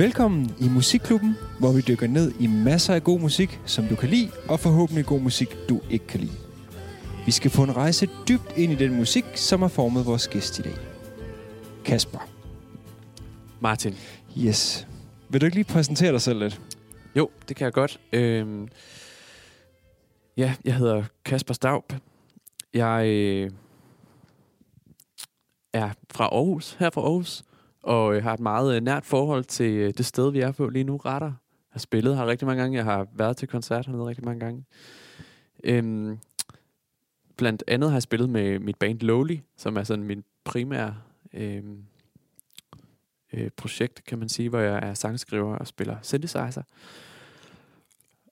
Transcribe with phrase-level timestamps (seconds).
[0.00, 4.08] Velkommen i Musikklubben, hvor vi dykker ned i masser af god musik, som du kan
[4.08, 6.36] lide, og forhåbentlig god musik, du ikke kan lide.
[7.26, 10.58] Vi skal få en rejse dybt ind i den musik, som har formet vores gæst
[10.58, 10.74] i dag.
[11.84, 12.18] Kasper.
[13.60, 13.94] Martin.
[14.38, 14.86] Yes.
[15.28, 16.60] Vil du ikke lige præsentere dig selv lidt?
[17.16, 18.00] Jo, det kan jeg godt.
[18.12, 18.68] Øhm,
[20.36, 21.92] ja, jeg hedder Kasper Staub.
[22.74, 23.50] Jeg øh,
[25.72, 27.44] er fra Aarhus, her fra Aarhus,
[27.82, 30.68] og øh, har et meget øh, nært forhold til øh, det sted, vi er på
[30.68, 31.26] lige nu, Retter.
[31.26, 31.34] Jeg
[31.70, 32.76] har spillet her rigtig mange gange.
[32.76, 34.64] Jeg har været til koncert hernede rigtig mange gange.
[35.64, 36.18] Øhm,
[37.36, 40.96] blandt andet har jeg spillet med mit band Lowly, som er sådan min primære
[41.32, 41.64] øh,
[43.32, 46.62] øh, projekt, kan man sige, hvor jeg er sangskriver og spiller synthesizer.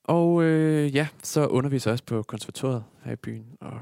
[0.03, 3.81] Og øh, ja, så underviser jeg også på konservatoriet her i byen, og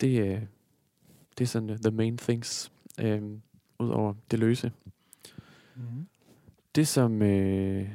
[0.00, 0.40] det, øh,
[1.38, 3.22] det er sådan uh, the main things, øh,
[3.78, 4.72] ud over det løse.
[5.76, 6.06] Mm-hmm.
[6.74, 7.88] Det som øh,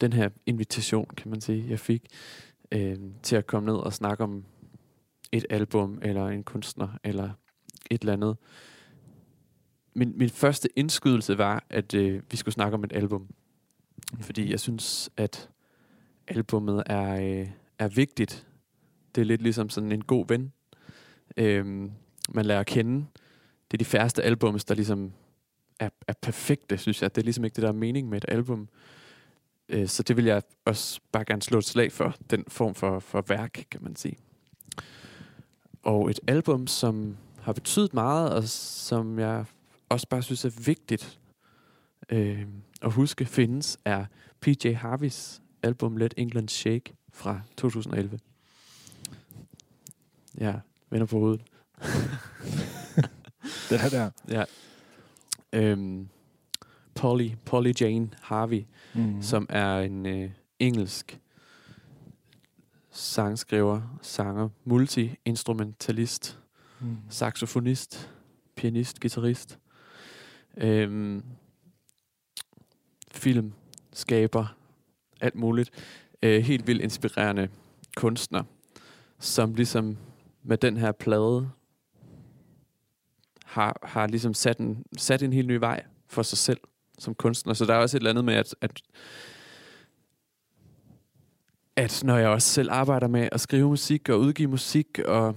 [0.00, 2.06] den her invitation, kan man sige, jeg fik
[2.72, 4.44] øh, til at komme ned og snakke om
[5.32, 7.30] et album, eller en kunstner, eller
[7.90, 8.36] et eller andet.
[9.94, 13.28] Min, min første indskydelse var, at øh, vi skulle snakke om et album.
[14.20, 15.50] Fordi jeg synes, at
[16.28, 18.46] albummet er, øh, er vigtigt.
[19.14, 20.52] Det er lidt ligesom sådan en god ven.
[21.36, 21.92] Øhm,
[22.28, 23.06] man lærer at kende.
[23.70, 25.12] Det er de færreste albums, der ligesom
[25.80, 27.14] er, er perfekte, synes jeg.
[27.14, 28.68] Det er ligesom ikke det, der er mening med et album.
[29.68, 32.16] Øh, så det vil jeg også bare gerne slå et slag for.
[32.30, 34.18] Den form for, for værk, kan man sige.
[35.82, 39.44] Og et album, som har betydet meget, og som jeg
[39.88, 41.18] også bare synes er vigtigt
[42.08, 42.46] øh,
[42.82, 44.04] at huske findes, er
[44.40, 48.18] PJ Harveys album Let England Shake fra 2011.
[50.40, 50.54] Ja,
[50.90, 51.42] vender på hovedet.
[53.70, 54.10] Det her der.
[54.28, 54.44] Ja.
[55.52, 56.08] Øhm,
[56.94, 58.64] Polly, Polly Jane Harvey,
[58.94, 59.22] Mm.
[59.22, 61.20] som er en øh, engelsk
[62.90, 66.38] sangskriver, sanger, multi-instrumentalist,
[66.80, 66.96] Mm.
[67.08, 68.10] saxofonist,
[68.56, 69.58] pianist, guitarist,
[70.56, 71.22] øhm,
[73.12, 73.52] film,
[73.92, 74.56] skaber,
[75.20, 75.70] alt muligt.
[76.22, 77.48] Øh, helt vildt inspirerende
[77.96, 78.42] kunstner,
[79.18, 79.96] som ligesom
[80.42, 81.50] med den her plade
[83.56, 86.60] har, har ligesom sat en, sat en helt ny vej for sig selv
[86.98, 87.54] som kunstner.
[87.54, 88.82] Så der er også et eller andet med, at, at,
[91.76, 95.36] at når jeg også selv arbejder med at skrive musik og udgive musik, og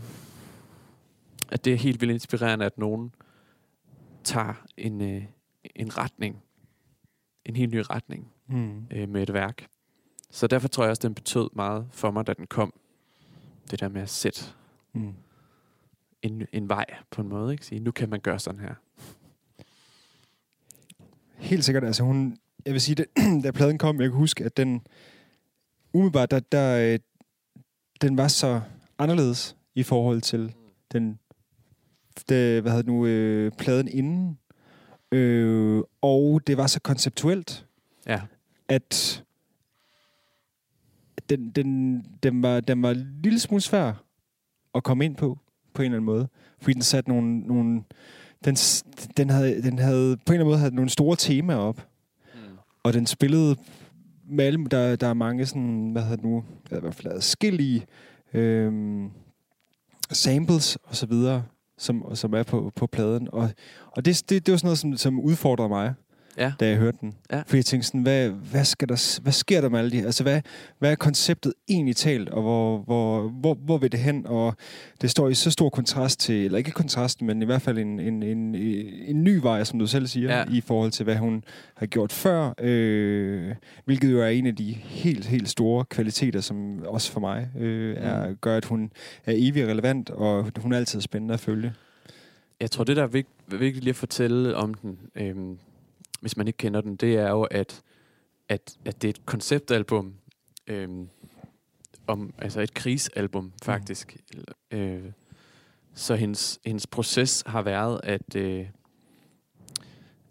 [1.51, 3.11] at det er helt vildt inspirerende, at nogen
[4.23, 5.23] tager en, øh,
[5.75, 6.43] en retning,
[7.45, 8.85] en helt ny retning Mm.
[8.91, 9.67] øh, med et værk.
[10.31, 12.73] Så derfor tror jeg også, den betød meget for mig, da den kom.
[13.71, 14.45] Det der med at sætte
[14.93, 15.13] Mm.
[16.21, 17.51] En, en vej på en måde.
[17.51, 17.65] Ikke?
[17.65, 18.73] Sige, nu kan man gøre sådan her.
[21.35, 21.83] Helt sikkert.
[21.83, 23.03] Altså hun, jeg vil sige, da,
[23.43, 24.81] da pladen kom, jeg kan huske, at den
[25.93, 26.99] umiddelbart, der, der, øh,
[28.01, 28.61] den var så
[28.97, 30.53] anderledes i forhold til
[30.91, 31.19] den,
[32.29, 34.39] det, hvad hedder det nu, øh, pladen inden.
[35.11, 37.65] Øh, og det var så konceptuelt,
[38.07, 38.21] Ja,
[38.67, 39.23] at
[41.29, 44.03] den, den, den, var, den var en lille smule svær
[44.75, 45.37] at komme ind på,
[45.79, 46.27] på en eller anden måde.
[46.61, 47.39] Fordi den satte nogle...
[47.39, 47.83] nogle
[48.45, 48.55] den,
[49.17, 51.87] den, havde, den havde på en eller anden måde havde nogle store temaer op.
[52.33, 52.39] mm.
[52.83, 53.55] Og den spillede
[54.29, 56.95] med alle, der, der er mange sådan, hvad hedder det nu, der er i hvert
[56.95, 57.85] fald adskillige
[58.33, 59.09] øhm,
[60.11, 61.43] samples og så videre,
[61.77, 63.27] som, som er på, på pladen.
[63.31, 63.49] Og,
[63.91, 65.93] og det, det, det var sådan noget, som, som udfordrede mig,
[66.37, 66.53] ja.
[66.59, 67.13] da jeg hørte den.
[67.31, 67.41] Ja.
[67.47, 70.23] For jeg tænkte sådan, hvad, hvad, skal der, hvad sker der med alle de Altså,
[70.23, 70.41] hvad,
[70.79, 74.27] hvad er konceptet egentlig talt, og hvor, hvor, hvor, hvor vil det hen?
[74.27, 74.55] Og
[75.01, 77.99] det står i så stor kontrast til, eller ikke kontrast, men i hvert fald en,
[77.99, 80.43] en, en, en ny vej, som du selv siger, Ja.
[80.51, 81.43] i forhold til, hvad hun
[81.75, 82.53] har gjort før.
[82.61, 83.55] Øh,
[83.85, 87.95] hvilket jo er en af de helt, helt store kvaliteter, som også for mig øh,
[87.97, 88.91] er, gør, at hun
[89.25, 91.73] er evig relevant, og hun er altid spændende at følge.
[92.61, 95.57] Jeg tror, det der er vigt, vigtigt lige at fortælle om den, øhm,
[96.21, 97.81] hvis man ikke kender den, det er jo, at,
[98.49, 100.13] at, at det er et konceptalbum,
[100.67, 101.09] øhm,
[102.07, 104.17] om, altså et krisalbum faktisk.
[104.71, 104.77] Mm.
[104.77, 105.11] Øh,
[105.93, 108.65] så hendes, hendes proces har været, at øh,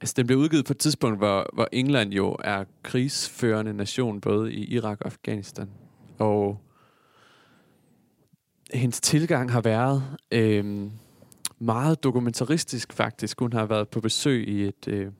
[0.00, 4.52] altså den blev udgivet på et tidspunkt, hvor, hvor England jo er krigsførende nation, både
[4.52, 5.70] i Irak og Afghanistan.
[6.19, 6.61] Og
[8.73, 10.90] hendes tilgang har været øh,
[11.58, 13.40] meget dokumentaristisk faktisk.
[13.40, 14.88] Hun har været på besøg i et...
[14.88, 15.12] Øh,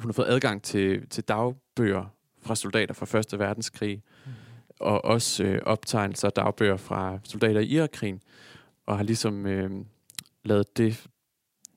[0.00, 2.04] hun har fået adgang til, til dagbøger
[2.42, 4.32] fra soldater fra Første Verdenskrig, mm.
[4.80, 8.22] og også øh, optegnelser og dagbøger fra soldater i Irakkrigen,
[8.86, 9.70] og har ligesom øh,
[10.44, 11.06] lavet det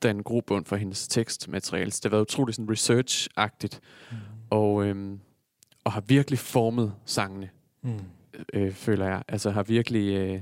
[0.02, 1.90] danne grobund for hendes tekstmateriale.
[1.90, 3.80] Så det har været utroligt sådan research-agtigt,
[4.10, 4.16] Mm.
[4.50, 5.20] og, øhm,
[5.84, 7.50] og har virkelig formet sangene,
[7.82, 8.00] Mm.
[8.52, 9.22] øh, føler jeg.
[9.28, 10.14] Altså har virkelig...
[10.14, 10.40] Øh,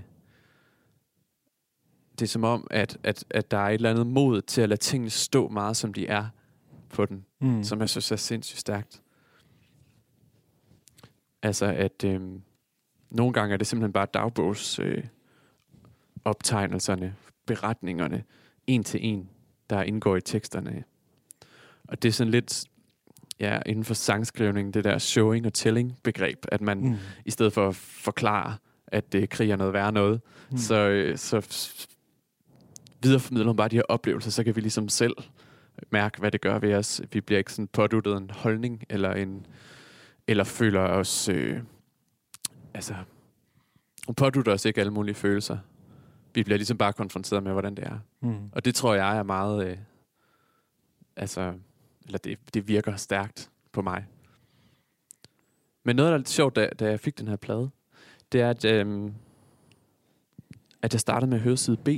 [2.18, 4.68] det er som om, at, at, at der er et eller andet mod til at
[4.68, 6.26] lade tingene stå meget, som de er
[6.92, 7.64] på den, Mm.
[7.64, 9.02] som jeg synes er sindssygt stærkt.
[11.42, 12.42] Altså at øhm,
[13.10, 15.04] nogle gange er det simpelthen bare dagbogs øh,
[16.24, 17.14] optegnelserne,
[17.46, 18.24] beretningerne,
[18.66, 19.28] en til en,
[19.70, 20.84] der indgår i teksterne.
[21.88, 22.64] Og det er sådan lidt,
[23.40, 26.96] ja, inden for sangskrivning, det der showing og telling begreb, at man Mm.
[27.24, 28.56] i stedet for at forklare,
[28.86, 30.56] at det krig er noget værre noget, Mm.
[30.56, 31.36] så, øh, så
[33.02, 35.16] videreformidler hun bare de her oplevelser, så kan vi ligesom selv
[35.90, 37.02] mærke, hvad det gør ved os.
[37.12, 39.46] Vi bliver ikke sådan påduttet en holdning, eller en
[40.26, 41.28] eller føler os...
[41.28, 41.62] Øh,
[42.74, 42.94] altså,
[44.16, 45.58] pådutter os ikke alle mulige følelser.
[46.34, 47.98] Vi bliver ligesom bare konfronteret med, hvordan det er.
[48.20, 48.50] Mm.
[48.52, 49.66] Og det tror jeg er meget...
[49.66, 49.78] Øh,
[51.16, 51.54] altså,
[52.06, 54.06] eller det, det virker stærkt på mig.
[55.84, 57.70] Men noget, der er lidt sjovt, da, da jeg fik den her plade,
[58.32, 59.14] det er, at, øhm,
[60.82, 61.88] at jeg startede med at høre side B.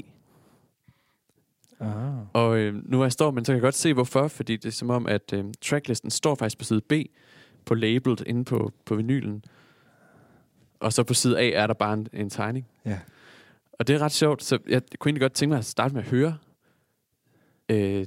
[1.81, 1.89] Ah.
[2.33, 4.29] Og øh, nu hvor jeg står, men så kan jeg godt se, hvorfor.
[4.29, 6.93] Fordi det er som om, at øh, tracklisten står faktisk på side B,
[7.65, 9.45] på labeled inde på, på vinylen.
[10.81, 12.67] Og så på side A er der bare en, en tegning.
[12.85, 12.99] Ja.
[13.73, 16.03] Og det er ret sjovt, så jeg kunne egentlig godt tænke mig at starte med
[16.03, 16.37] at høre
[17.69, 18.07] øh,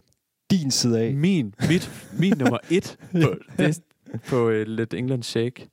[0.52, 1.14] Din side af.
[1.14, 3.84] min, mit, min nummer et på, det,
[4.28, 5.70] på uh, Let England Shake.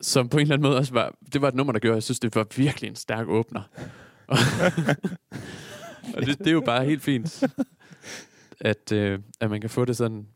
[0.00, 2.02] Som på en eller anden måde også var, det var et nummer, der gjorde, jeg
[2.02, 3.62] synes, det var virkelig en stærk åbner.
[6.16, 7.42] Og, det, det er jo bare helt fint,
[8.60, 10.26] at, øh, at man kan få det sådan.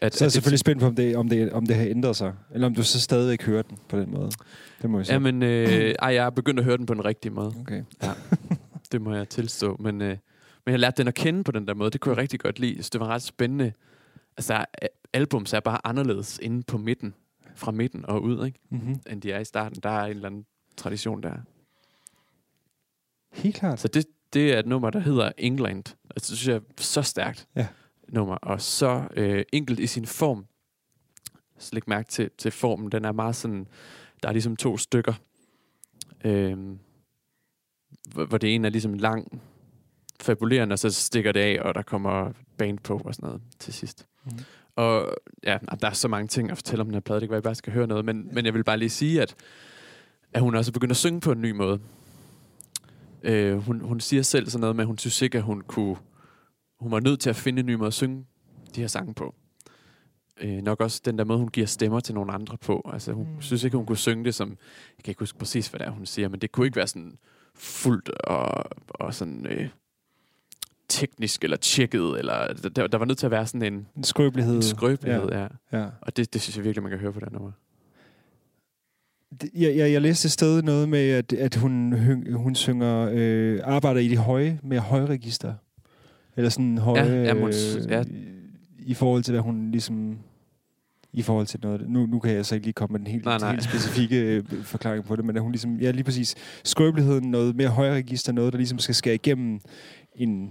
[0.00, 2.16] At, Så er jeg selvfølgelig spændt på, om det, om, det, om det har ændret
[2.16, 2.34] sig.
[2.54, 4.30] Eller om du så stadigvæk hører den på den måde.
[4.82, 5.14] Det må jeg sige.
[5.14, 7.52] Jamen, øh, ej, jeg er begyndt at høre den på den rigtige måde.
[7.60, 7.82] Okay.
[8.92, 9.76] Det må jeg tilstå.
[9.80, 10.16] Men, øh,
[10.66, 11.90] men jeg lærte den at kende på den der måde.
[11.90, 12.82] Det kunne jeg rigtig godt lide.
[12.82, 13.72] Så det var ret spændende.
[14.36, 17.14] Altså, er- albums er bare anderledes inde på midten.
[17.54, 18.58] Fra midten og ud, ikke?
[18.70, 19.00] Mm-hmm.
[19.10, 19.80] end de er i starten.
[19.82, 20.44] Der er en eller anden
[20.76, 21.32] tradition der.
[23.32, 23.80] Helt klart.
[23.80, 25.84] Så det, det er et nummer, der hedder England.
[26.10, 27.66] Altså, det synes jeg er så stærkt Ja.
[28.08, 30.46] nummer, og så øh, enkelt i sin form.
[31.58, 32.92] Så læg mærke til, til formen.
[32.92, 33.66] Den er meget sådan,
[34.22, 35.14] der er ligesom to stykker.
[36.24, 36.78] Øhm,
[38.12, 39.42] hvor, hvor det ene er ligesom lang,
[40.20, 43.74] fabulerende, og så stikker det af, og der kommer band på og sådan noget til
[43.74, 44.06] sidst.
[44.24, 44.38] Mhm.
[44.76, 47.20] Og ja, der er så mange ting at fortælle om den her plade.
[47.20, 48.04] Det kan være, at jeg bare skal høre noget.
[48.04, 49.34] Men, men jeg vil bare lige sige, at,
[50.32, 51.80] at hun også er begyndt at synge på en ny måde.
[53.22, 55.96] Øh, hun, hun siger selv sådan noget med, at hun synes ikke, at hun kunne...
[56.80, 58.26] Hun var nødt til at finde en ny måde at synge
[58.74, 59.34] de her sange på.
[60.40, 62.90] Øh, nok også den der måde, hun giver stemmer til nogle andre på.
[62.92, 63.40] Altså, hun Mm.
[63.42, 64.48] synes ikke, hun kunne synge det som...
[64.48, 66.86] Jeg kan ikke huske præcis, hvad det er, hun siger, men det kunne ikke være
[66.86, 67.18] sådan
[67.54, 69.46] fuldt og, og sådan...
[69.46, 69.68] Øh,
[70.88, 74.56] teknisk eller tjekket, eller der, der var nødt til at være sådan en, En skrøbelighed.
[74.56, 75.40] en skrøbelighed, ja.
[75.40, 75.48] ja.
[75.72, 75.86] Ja.
[76.00, 77.52] Og det, det synes jeg virkelig, man kan høre på den nummer.
[79.40, 81.92] Det- Jeg, jeg, jeg læste et sted noget med, at, at hun,
[82.32, 85.54] hun, synger, øh, arbejder i de høje, med højregister.
[86.36, 88.02] Eller sådan høje, Ja, jamen, hun s- øh, ja.
[88.78, 90.18] i forhold til, hvad hun ligesom...
[91.12, 91.88] I forhold til noget...
[91.90, 93.50] Nu, nu kan jeg så ikke lige komme med den helt, Nej, nej.
[93.50, 95.76] helt specifikke øh, forklaring på det, men at hun ligesom...
[95.76, 96.34] Ja, lige præcis.
[96.64, 99.60] Skrøbeligheden, noget mere højregister, noget, der ligesom skal skære igennem
[100.14, 100.50] en,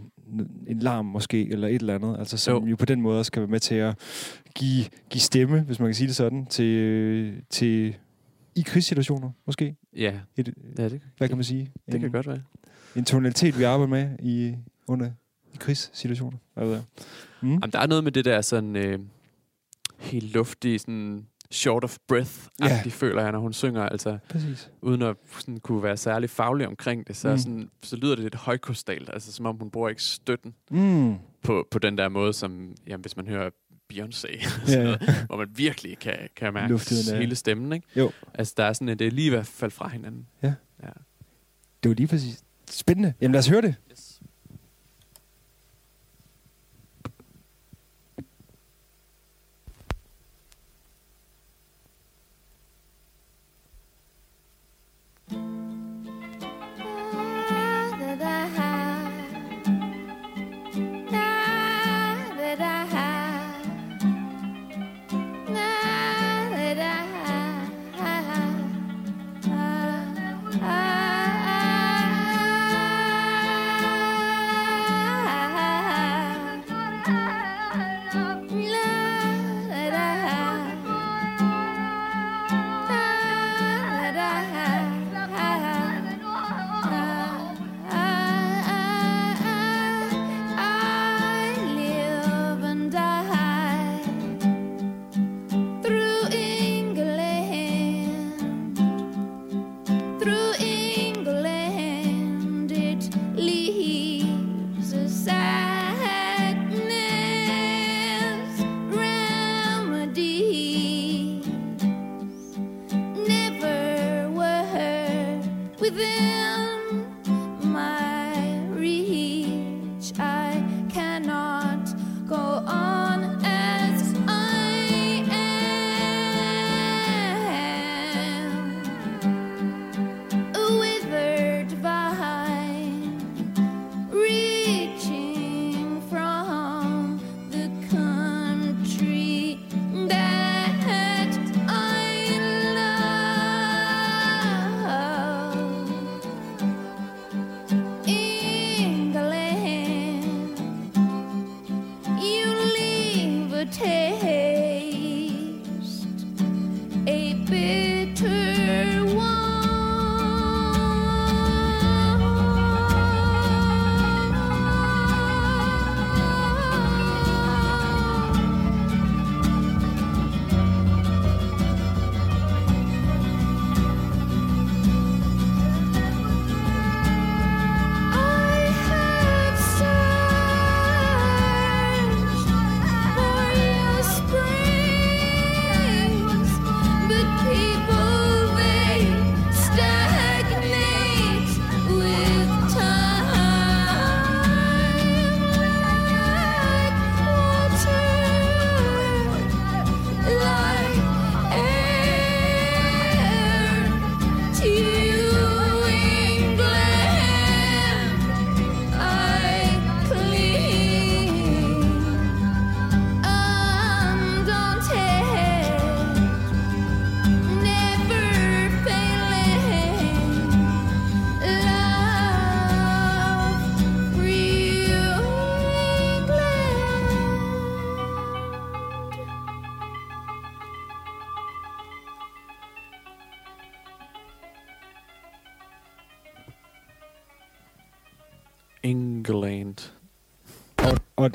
[0.68, 2.16] en larm måske, eller et eller andet.
[2.20, 2.70] Altså som jo.
[2.70, 2.76] Jo.
[2.76, 3.96] på den måde også kan være med til at
[4.56, 7.96] give, give stemme, hvis man kan sige det sådan, til, til
[8.60, 9.76] i krigssituationer, måske.
[9.96, 11.72] Ja, Et, ja det, hvad kan man sige?
[11.86, 12.42] det en, kan godt være.
[12.96, 14.56] En tonalitet, vi arbejder med i,
[14.88, 15.12] under,
[15.54, 16.38] i krigssituationer.
[16.54, 16.84] Hvad ved jeg.
[17.42, 17.50] Mm.
[17.50, 19.00] Jamen, der er noget med det der sådan øh,
[19.98, 22.90] helt luftige, sådan short of breath-agtigt, Ja.
[22.90, 23.82] føler jeg, når hun synger.
[23.84, 24.72] Altså, Præcis.
[24.82, 27.38] uden at sådan, kunne være særlig faglig omkring det, så, mm.
[27.38, 29.10] sådan, så lyder det lidt højkostalt.
[29.14, 31.16] Altså, som om hun bruger ikke støtten Mm.
[31.44, 33.50] på, på den der måde, som jamen, hvis man hører
[33.94, 34.28] Beyoncé,
[34.72, 34.98] Ja, ja.
[35.28, 37.74] hvor man virkelig kan, kan mærke Luftigheden er- hele stemmen.
[37.74, 37.88] Ikke?
[37.96, 38.12] Jo.
[38.34, 40.28] Altså, der er sådan, at det er lige ved at falde fra hinanden.
[40.44, 40.54] Ja.
[40.84, 40.90] ja.
[41.84, 42.44] Det var lige præcis.
[42.72, 43.14] Spændende.
[43.22, 43.76] Jamen lad os høre det.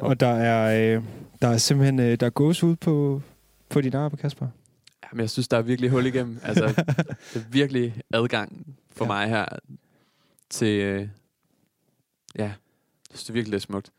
[0.01, 1.03] Og, og, der er, øh,
[1.43, 3.23] der er simpelthen øh, der er gås ud på,
[3.69, 4.49] på din arme, Kasper.
[5.13, 6.39] Jamen, jeg synes, der er virkelig hul igennem.
[6.45, 6.67] Altså,
[7.35, 9.09] det er virkelig adgang for Ja.
[9.09, 9.47] mig her
[10.51, 10.81] til...
[10.81, 11.09] Øh,
[12.39, 12.55] ja, jeg
[13.11, 13.91] synes, det er virkelig lidt smukt.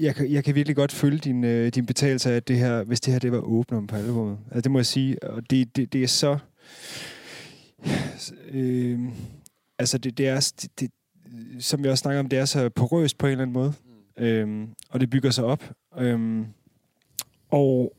[0.00, 2.82] Jeg, kan- jeg kan virkelig godt følge din, øh, din betagelse af at det her,
[2.84, 4.38] hvis det her det var åbneren på albumet.
[4.46, 5.22] Altså, det må jeg sige.
[5.22, 6.38] Og det, det, det er så...
[8.50, 9.00] Øh,
[9.78, 10.52] altså, det, det er...
[10.62, 10.90] Det, det,
[11.60, 13.72] som vi også snakker om, det er så porøst på en eller anden måde.
[14.18, 15.72] Øhm, og det bygger sig op.
[15.98, 16.46] Øhm,
[17.50, 17.96] og,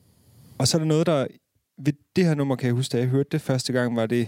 [0.57, 1.27] og så er der noget, der...
[1.77, 4.27] Ved det her nummer, kan jeg huske, da jeg hørte det første gang, var det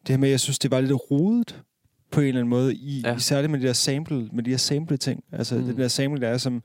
[0.00, 1.62] det her med, at jeg synes, det var lidt rodet
[2.10, 3.18] på en eller anden måde, i, ja.
[3.18, 5.24] Særligt med de der sample, med de her sample ting.
[5.32, 5.54] Altså.
[5.54, 5.64] Mm.
[5.64, 6.62] den der sample, der er som...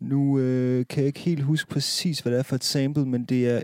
[0.00, 3.24] Nu øh, kan jeg ikke helt huske præcis, hvad det er for et sample, men
[3.24, 3.62] det er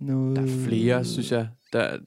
[0.00, 0.36] noget...
[0.36, 1.48] Der er flere, synes jeg.
[1.72, 1.98] Der,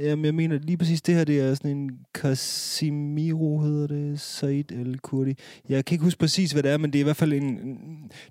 [0.00, 4.72] Jamen, jeg mener lige præcis det her, det er sådan en Casimiro, hedder det, Said
[4.72, 5.34] El Kurdi.
[5.68, 7.56] Jeg kan ikke huske præcis, hvad det er, men det er i hvert fald en,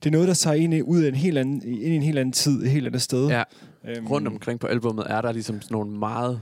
[0.03, 2.01] det er noget, der tager ind i- ud af en helt anden, ind i en
[2.01, 3.27] helt anden tid, et helt andet sted.
[3.27, 3.43] ja,
[3.87, 6.41] Øhm, rundt omkring på albummet er der ligesom sådan nogle meget,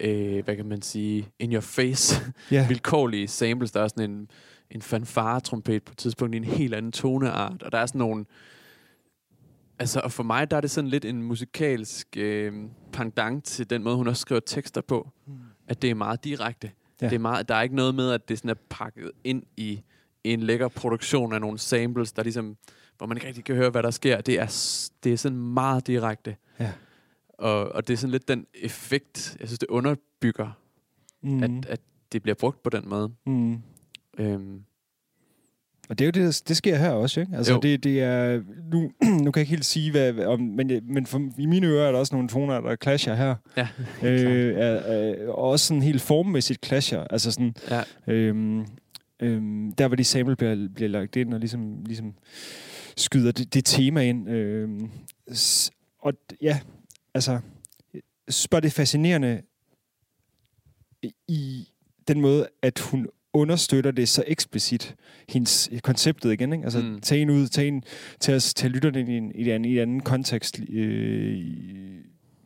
[0.00, 3.70] øh, hvad kan man sige, in your face, Ja, vilkårlige samples.
[3.72, 4.28] Der er sådan en,
[4.70, 8.24] en fanfare-trompet på et tidspunkt i en helt anden toneart, og der er sådan nogle...
[9.82, 12.52] Altså, og for mig, der er det sådan lidt en musikalsk øh,
[12.92, 15.10] pendant til den måde, hun også skriver tekster på.
[15.68, 16.70] At det er meget direkte.
[17.00, 17.08] Ja.
[17.08, 19.82] Det er meget, der er ikke noget med, at det sådan er pakket ind i
[20.24, 22.56] en lækker produktion af nogle samples, der ligesom,
[22.98, 24.20] hvor man ikke rigtig kan høre, hvad der sker.
[24.20, 24.46] Det er,
[25.04, 26.36] det er sådan meget direkte.
[26.60, 26.72] Ja.
[27.28, 30.50] Og, og det er sådan lidt den effekt, jeg synes, det underbygger,
[31.22, 31.42] mm, mm.
[31.42, 31.80] at, at
[32.12, 33.12] det bliver brugt på den måde.
[33.26, 33.62] mm.
[34.18, 34.64] Øhm,
[35.88, 37.36] Og det er jo det, det sker her også, ikke?
[37.36, 37.60] Altså, Jo.
[37.60, 38.42] det, det er...
[38.72, 38.90] Nu,
[39.24, 41.92] nu kan jeg ikke helt sige, hvad, om, men, men for, i mine ører er
[41.92, 43.34] der også nogle toner, der clasher her.
[43.56, 43.68] ja,
[44.08, 47.04] Øh, er, er, og også sådan helt formmæssigt clasher.
[47.10, 47.54] Altså sådan...
[47.70, 47.82] ja.
[48.06, 48.66] Øhm,
[49.22, 52.14] øhm, der hvor de sample bliver, bliver lagt ind og ligesom, ligesom
[52.96, 54.28] skyder det, det tema ind.
[54.30, 54.90] Øhm,
[55.34, 56.12] s- og
[56.42, 56.60] ja,
[57.14, 57.40] altså,
[58.50, 59.42] bare, det er fascinerende
[61.28, 61.68] i
[62.08, 64.94] den måde, at hun understøtter det så eksplicit,
[65.28, 66.64] hendes konceptet igen, ikke?
[66.64, 66.86] Altså, mm.
[66.86, 67.00] Mm.
[67.00, 67.82] tage en ud, tage, en,
[68.20, 71.44] tage, os, tage lytterne i en, i en, i en anden kontekst, øh,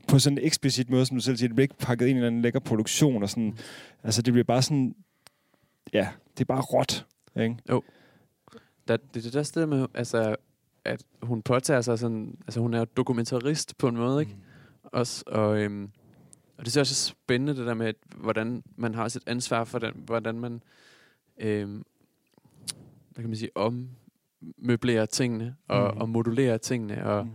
[0.09, 2.11] på sådan en eksplicit måde, som du selv siger, det bliver ikke pakket ind i
[2.11, 3.57] en eller anden lækker produktion, og sådan, Mm.
[4.02, 4.95] altså det bliver bare sådan,
[5.93, 7.57] ja, det er bare råt, ikke?
[8.88, 10.37] Der, det er det der sted med, altså,
[10.85, 14.37] at hun påtager sig sådan, altså hun er jo dokumentarist på en måde, ikke?
[14.85, 15.90] Også, og, øhm,
[16.59, 19.79] og det er også spændende det der med, at, hvordan man har sit ansvar for
[19.79, 20.63] den, hvordan man,
[21.39, 21.85] øhm,
[23.11, 26.01] hvad kan man sige, ommøblerer tingene, og, Mhm.
[26.01, 27.33] og modulerer tingene, og Mm.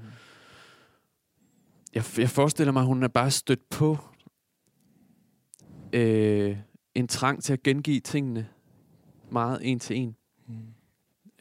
[1.93, 3.97] jeg, jeg forestiller mig, at hun er bare stødt på
[5.93, 6.57] øh,
[6.95, 8.47] en trang til at gengive tingene
[9.31, 10.15] meget en til en.
[10.47, 10.53] Mm.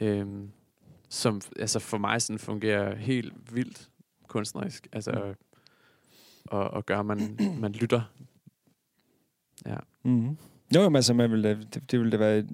[0.00, 0.50] Øhm,
[1.08, 3.90] som altså for mig sådan fungerer helt vildt
[4.28, 4.88] kunstnerisk.
[4.92, 5.34] Altså, Mm.
[6.50, 8.00] Og, og gør, at man, man lytter.
[9.66, 9.76] Ja.
[10.04, 10.36] Mm.
[10.74, 12.44] Jo, jamen, altså, man vil, da- det, det ville da være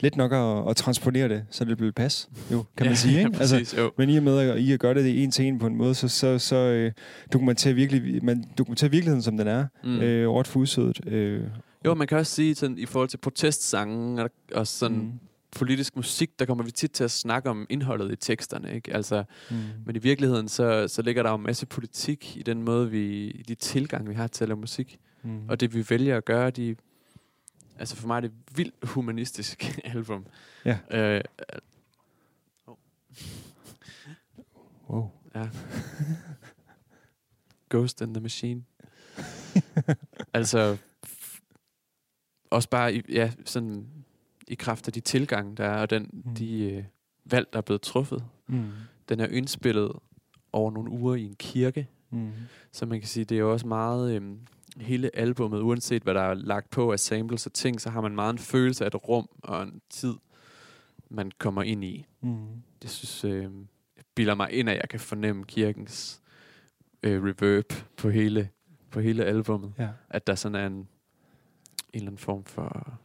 [0.00, 3.18] let nok at, at transponere det, så det vil passe, jo, kan man ja, sige,
[3.18, 3.30] ikke?
[3.34, 3.90] Ja, altså, præcis, jo.
[3.98, 5.94] men i og med at, i at gøre det en til en på en måde,
[5.94, 6.92] så, så, så øh,
[7.32, 10.00] dokumenterer, virkelig, man dokumenterer virkeligheden, som den er, mm.
[10.00, 11.06] øh, råt for usødet.
[11.06, 11.42] Øh,
[11.84, 15.12] Jo, man kan også sige sådan, i forhold til protestsangen, og, og sådan, mm.
[15.56, 18.94] Politisk musik, der kommer vi tit til at snakke om indholdet i teksterne, ikke?
[18.94, 19.56] Altså, Mm.
[19.86, 23.30] men i virkeligheden, så, så ligger der jo en masse politik i den måde, vi,
[23.30, 24.98] i de tilgang, vi har til at lave musik.
[25.22, 25.48] Mm.
[25.48, 26.76] Og det, vi vælger at gøre, de,
[27.78, 30.26] altså for mig er det et vildt humanistisk album.
[30.64, 30.78] Ja.
[30.90, 31.20] Øh,
[34.90, 35.10] Wow.
[35.34, 35.48] ja.
[37.70, 38.64] Ghost in the Machine.
[40.34, 40.76] altså,
[42.50, 43.86] også bare i, ja, sådan,
[44.48, 46.34] i kraft af de tilgange, der er, og den, Mm.
[46.34, 46.84] de øh,
[47.24, 48.24] valg, der er blevet truffet.
[48.46, 48.70] Mm.
[49.08, 49.92] Den er indspillet
[50.52, 52.30] over nogle uger i en kirke, Mm.
[52.72, 54.38] så man kan sige, det er jo også meget øhm,
[54.76, 58.14] hele albummet, uanset hvad der er lagt på af samples og ting, så har man
[58.14, 60.14] meget en følelse af et rum og en tid,
[61.10, 62.06] man kommer ind i.
[62.20, 62.46] Mm.
[62.82, 63.50] Det synes, øh,
[64.14, 66.20] bilder mig ind, at jeg kan fornemme kirkens
[67.02, 68.48] øh, reverb på hele,
[68.90, 69.72] på hele albummet.
[69.78, 69.88] Ja.
[70.10, 70.86] At der sådan er en, en
[71.92, 72.98] eller anden form for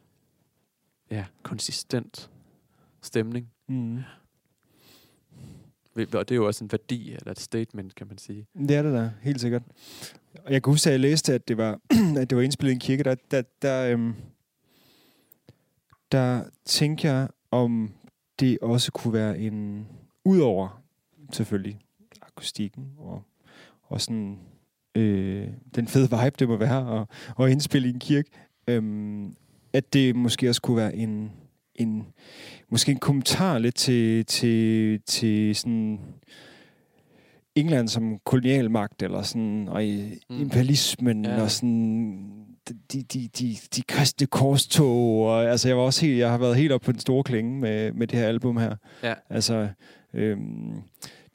[1.12, 2.30] ja, konsistent
[3.02, 3.47] stemning.
[3.67, 4.00] Mm.
[5.95, 8.47] Og det er jo også en værdi, eller et statement, kan man sige.
[8.54, 9.63] Det er det da, helt sikkert.
[10.45, 11.80] Og jeg kan huske, at jeg læste, at det var,
[12.19, 14.13] at det var indspillet i en kirke, der, der, der, øhm,
[16.12, 17.93] der tænker jeg, om
[18.39, 19.88] det også kunne være en,
[20.26, 20.84] udover
[21.32, 21.80] selvfølgelig
[22.21, 23.24] akustikken og,
[23.82, 24.39] og sådan
[24.95, 27.08] øh, den fede vibe, det må være at,
[27.39, 28.30] at indspille i en kirke,
[28.67, 29.36] øhm,
[29.73, 31.31] at det måske også kunne være en,
[31.75, 32.05] en
[32.69, 35.99] måske en kommentar lidt til, til, til sådan
[37.55, 39.84] England som kolonialmagt, eller sådan, og
[40.29, 40.41] Mm.
[40.41, 41.41] imperialismen, ja.
[41.41, 42.29] og sådan,
[42.93, 46.55] de, de, de, de kristne korstog, og altså, jeg var også helt, jeg har været
[46.55, 48.75] helt op på den store klinge med, med det her album her.
[49.03, 49.13] Ja.
[49.29, 49.67] Altså,
[50.13, 50.81] øhm,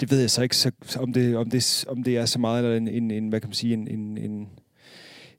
[0.00, 2.64] det ved jeg så ikke, så, om, det, om, det, om det er så meget,
[2.64, 4.48] eller en, en, en hvad kan man sige, en, en, en,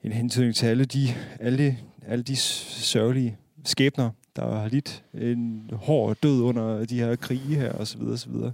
[0.03, 1.07] en hentydning til alle de,
[1.39, 1.77] alle,
[2.07, 7.71] alle de sørgelige skæbner, der har lidt en hård død under de her krige her,
[7.73, 8.51] og så videre, og så videre.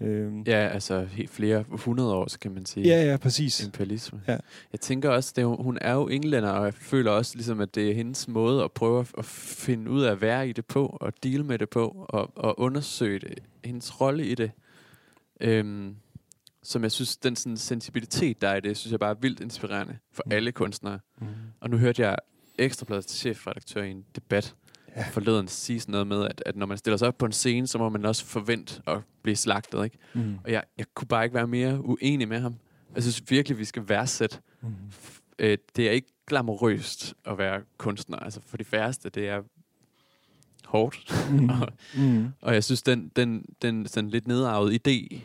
[0.00, 2.86] Øhm, Ja, altså helt flere hundrede år, så kan man sige.
[2.86, 3.64] ja, ja, præcis.
[3.64, 4.20] imperialisme.
[4.28, 4.36] Ja.
[4.72, 7.74] Jeg tænker også, det jo- hun er jo englænder, og jeg føler også, ligesom, at
[7.74, 10.66] det er hendes måde at prøve at, at finde ud af at være i det
[10.66, 14.50] på, og deal med det på, og, og undersøge det, hendes rolle i det.
[15.40, 15.96] Øhm,
[16.62, 19.40] som jeg synes, den sådan, sensibilitet, der er i det, synes jeg bare er vildt
[19.40, 20.32] inspirerende for Mm.
[20.32, 20.98] alle kunstnere.
[21.20, 21.26] Mm.
[21.60, 22.16] Og nu hørte jeg
[22.58, 24.54] Ekstrabladets chefredaktør i en debat
[24.96, 25.04] Ja.
[25.10, 27.66] forleden sige sådan noget med, at, at når man stiller sig op på en scene,
[27.66, 29.84] så må man også forvente at blive slagtet.
[29.84, 29.98] Ikke?
[30.14, 30.38] Mm.
[30.44, 32.54] Og jeg, jeg kunne bare ikke være mere uenig med ham.
[32.94, 34.38] Jeg synes virkelig, vi skal værdsætte.
[34.62, 34.68] Mm.
[35.38, 38.16] Øh, det er ikke glamourøst at være kunstner.
[38.18, 39.42] Altså for de færreste, det er
[40.64, 41.28] hårdt.
[41.30, 41.48] Mm.
[41.62, 42.28] og, Mm.
[42.40, 45.20] og jeg synes, den, den, den sådan lidt nedarvede idé,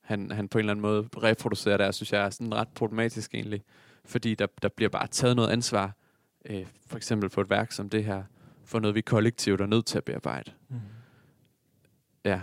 [0.00, 3.34] han, han på en eller anden måde reproducerer der, synes jeg er sådan ret problematisk
[3.34, 3.62] egentlig.
[4.04, 5.96] Fordi der, der bliver bare taget noget ansvar,
[6.46, 8.22] øh, for eksempel på et værk som det her,
[8.64, 10.52] for noget, vi kollektivt er nødt til at bearbejde.
[10.68, 10.76] Mm.
[12.24, 12.40] Ja,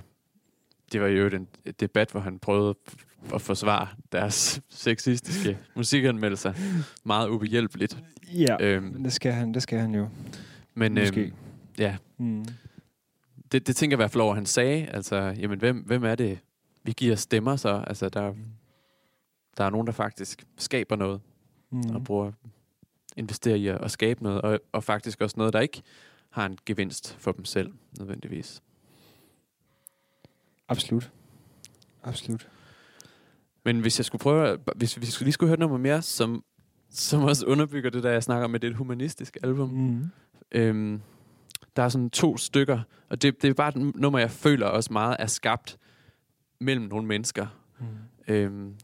[0.92, 1.48] det var jo en
[1.80, 2.76] debat, hvor han prøvede
[3.34, 6.54] at forsvare deres sexistiske musikanmeldelser
[7.04, 7.98] meget ubehjælpeligt.
[8.34, 10.10] Ja, Øhm, det skal han, det skal han jo.
[10.74, 11.22] men Måske.
[11.22, 11.34] øhm,
[11.78, 12.46] ja, Mm.
[13.52, 14.86] det, det tænker jeg i hvert fald over, han sagde.
[14.86, 16.40] Altså, jamen, hvem, hvem er det,
[16.84, 17.84] vi giver stemmer så?
[17.88, 18.34] Altså, der,
[19.58, 21.22] der er nogen, der faktisk skaber noget,
[21.70, 21.96] Mm.
[21.96, 22.32] og bruger,
[23.18, 25.82] investerer i at, at skabe noget, og, og faktisk også noget, der ikke
[26.30, 28.62] har en gevinst for dem selv, nødvendigvis.
[30.68, 31.12] Absolut.
[32.04, 32.50] Absolut.
[33.64, 36.44] Men hvis jeg skulle prøve, hvis, jeg lige skulle høre noget mere, som,
[36.90, 39.70] som også underbygger det, der jeg snakker om, at det er et humanistisk album.
[39.70, 40.06] Mm.
[40.52, 41.02] Øhm,
[41.76, 44.94] der er sådan to stykker, og det, det er bare et nummer, jeg føler også
[44.94, 45.78] meget er skabt
[46.60, 47.48] mellem nogle mennesker.
[47.80, 48.34] Mm.
[48.34, 48.76] Øhm,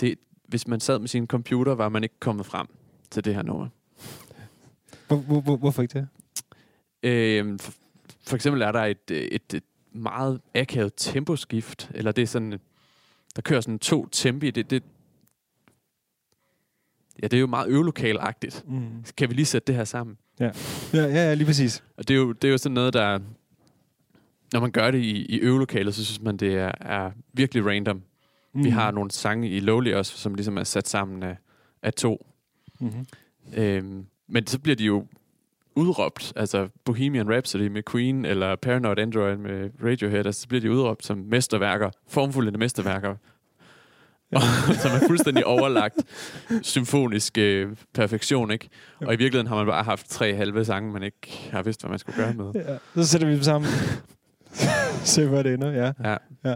[0.00, 2.68] det, hvis man sad med sin computer, var man ikke kommet frem
[3.10, 3.68] til det her nummer.
[5.06, 6.08] Hvor, hvor, hvor, hvorfor ikke det?
[7.02, 7.72] Øhm, for,
[8.26, 12.60] for eksempel er der et, øh, et, et meget akavet temposkift, eller det er sådan,
[13.36, 14.82] der kører sådan to tempi, det, det,
[17.22, 18.64] ja, det er jo meget øvelokalagtigt.
[18.68, 19.04] Mm.
[19.16, 20.18] Kan vi lige sætte det her sammen?
[20.40, 20.50] Ja,
[20.92, 21.84] ja, ja, lige præcis.
[21.96, 23.18] Og det er jo, det er jo sådan noget, der...
[24.52, 28.02] Når man gør det i, i øvelokalet, så synes man, det er, er virkelig random.
[28.52, 28.64] Mm.
[28.64, 31.36] Vi har nogle sange i Lowly også, som ligesom er sat sammen af,
[31.82, 32.26] af to.
[32.80, 33.06] Mm-hmm.
[33.56, 35.06] Øhm, men så bliver de jo
[35.74, 36.32] udråbt.
[36.36, 41.04] Altså Bohemian Rhapsody med Queen, eller Paranoid Android med Radiohead, altså, så bliver de udråbt
[41.06, 43.16] som mesterværker, formfulde mesterværker,
[44.32, 44.38] ja.
[44.82, 45.96] som er fuldstændig overlagt
[46.62, 48.68] symfonisk øh, perfektion, ikke?
[49.00, 51.90] Og i virkeligheden har man bare haft tre halve sange, man ikke har vidst, hvad
[51.90, 52.52] man skulle gøre med.
[52.54, 53.70] Ja, så sætter vi dem sammen.
[55.04, 55.92] Se, hvor det ender, ja.
[56.10, 56.16] Ja.
[56.44, 56.54] Ja.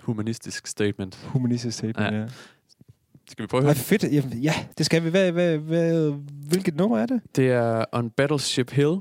[0.00, 1.24] Humanistisk statement.
[1.24, 2.20] Humanistisk statement, Ja.
[2.20, 2.26] ja.
[3.28, 3.74] Skal vi prøve at Ej, høre?
[3.74, 4.02] fedt.
[4.02, 5.10] Ja, ja, det skal vi.
[5.10, 6.12] Hvad, hvad, hvad,
[6.48, 7.20] hvilket nummer er det?
[7.36, 8.96] Det er On Battleship Hill.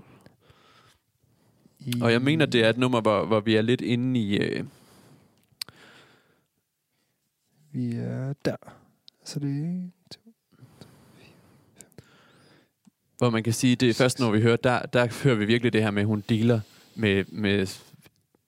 [1.80, 4.38] I, Og jeg mener, det er et nummer, hvor, hvor vi er lidt inde i...
[4.38, 4.66] Øh,
[7.72, 8.56] Vi er der.
[9.26, 9.92] Så det
[13.18, 15.74] hvor man kan sige, det er først, når vi hører, der, der hører vi virkelig
[15.74, 16.60] det her med, at hun dealer
[16.96, 17.68] med, med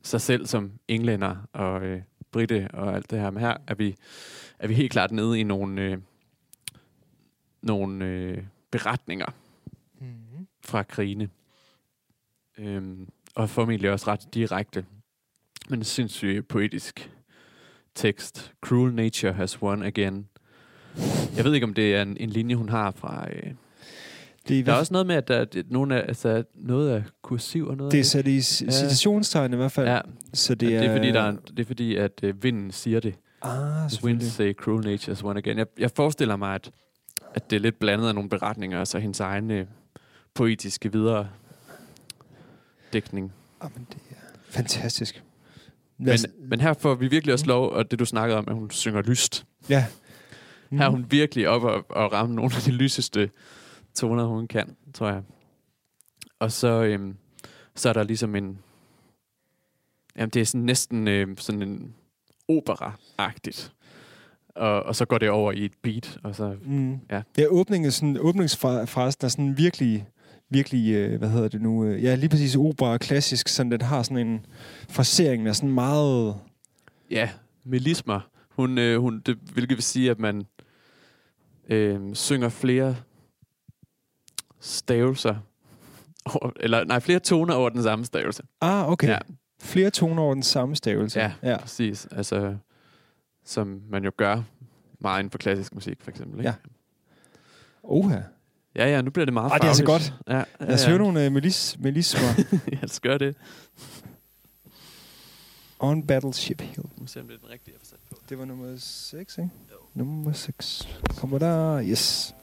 [0.03, 3.29] sig selv som englænder og øh, britte og alt det her.
[3.31, 3.95] Men her er vi,
[4.65, 5.97] er vi helt klart nede i nogle, øh,
[7.61, 8.37] nogle øh,
[8.71, 9.25] beretninger
[10.01, 10.07] mm.
[10.65, 11.29] fra krigene.
[12.57, 14.85] Øhm, og formentlig også ret direkte.
[15.69, 17.11] Men en sindssygt poetisk
[17.95, 18.53] tekst.
[18.61, 20.27] Cruel nature has won again.
[21.35, 23.27] Jeg ved ikke, om det er en, en linje, hun har fra...
[23.31, 23.53] Øh,
[24.47, 27.03] Det er, der er også noget med, at der er nogle af, altså, noget af
[27.21, 28.71] kursiv og noget det er sat i c- Ja.
[28.71, 29.87] citationstegn i hvert fald.
[29.87, 30.01] Ja,
[30.33, 32.99] Så det, er, det er fordi, der er, det er fordi at øh, vinden siger
[32.99, 33.15] det.
[33.45, 33.87] Ah,
[34.21, 35.57] say cruel nature has won again.
[35.57, 36.71] Jeg, jeg forestiller mig, at,
[37.33, 39.67] at det er lidt blandet af nogle beretninger, altså hendes egen øh,
[40.33, 41.29] poetiske videre
[42.93, 43.33] dækning.
[43.61, 44.15] Ah, men det er
[44.49, 45.23] fantastisk.
[45.97, 48.53] Men, os- men her får vi virkelig også lov, og det du snakkede om, at
[48.53, 49.45] hun synger lyst.
[49.69, 49.85] ja.
[50.71, 53.29] Her er hun virkelig op og, og ramme nogle af de lyseste
[53.93, 55.21] toner, hun kan, tror jeg.
[56.39, 57.17] Og så, øhm,
[57.75, 58.59] så er der ligesom en...
[60.15, 61.95] Jamen, det er sådan næsten øh, sådan en
[62.49, 63.73] opera-agtigt.
[64.55, 66.55] Og, og så går det over i et beat, og så...
[66.65, 66.99] Mm.
[67.11, 67.21] Ja.
[67.37, 70.07] ja åbningen, sådan, åbningsfrasen er sådan virkelig,
[70.49, 74.03] virkelig, øh, hvad hedder det nu, øh, ja, lige præcis opera klassisk, sådan den har
[74.03, 74.45] sådan en
[74.89, 76.35] frasering, der er sådan meget,
[77.11, 77.29] Ja,
[77.63, 78.29] melismer.
[78.49, 80.43] Hun, øh, hun, det, hvilket vil sige, at man
[81.69, 82.95] øh, synger flere
[84.59, 85.35] stavelser,
[86.25, 88.43] over, eller nej, flere toner over den samme stavelse.
[88.61, 89.17] ah, okay, ja.
[89.61, 91.19] Flere toner over den samme stavelse.
[91.19, 91.57] ja, ja.
[91.57, 92.07] præcis.
[92.11, 92.57] Altså,
[93.45, 94.43] som man jo gør
[94.99, 96.39] meget inden for klassisk musik, for eksempel.
[96.39, 96.49] Ikke?
[96.49, 96.55] Ja.
[97.83, 98.19] Oha.
[98.75, 100.13] ja, ja, nu bliver det meget Ah, det er altså godt.
[100.27, 100.89] Ja, ja, Lad os ja.
[100.89, 102.27] høre nogle uh, melis, melismer.
[102.71, 103.35] ja, lad os gøre det.
[105.79, 106.77] On Battleship Hill.
[106.77, 108.15] Nu må se, om det er den rigtige, jeg får sat på.
[108.29, 109.49] Det var nummer 6, ikke?
[109.93, 110.87] Nummer 6.
[111.17, 111.81] Kommer der.
[111.83, 112.35] Yes.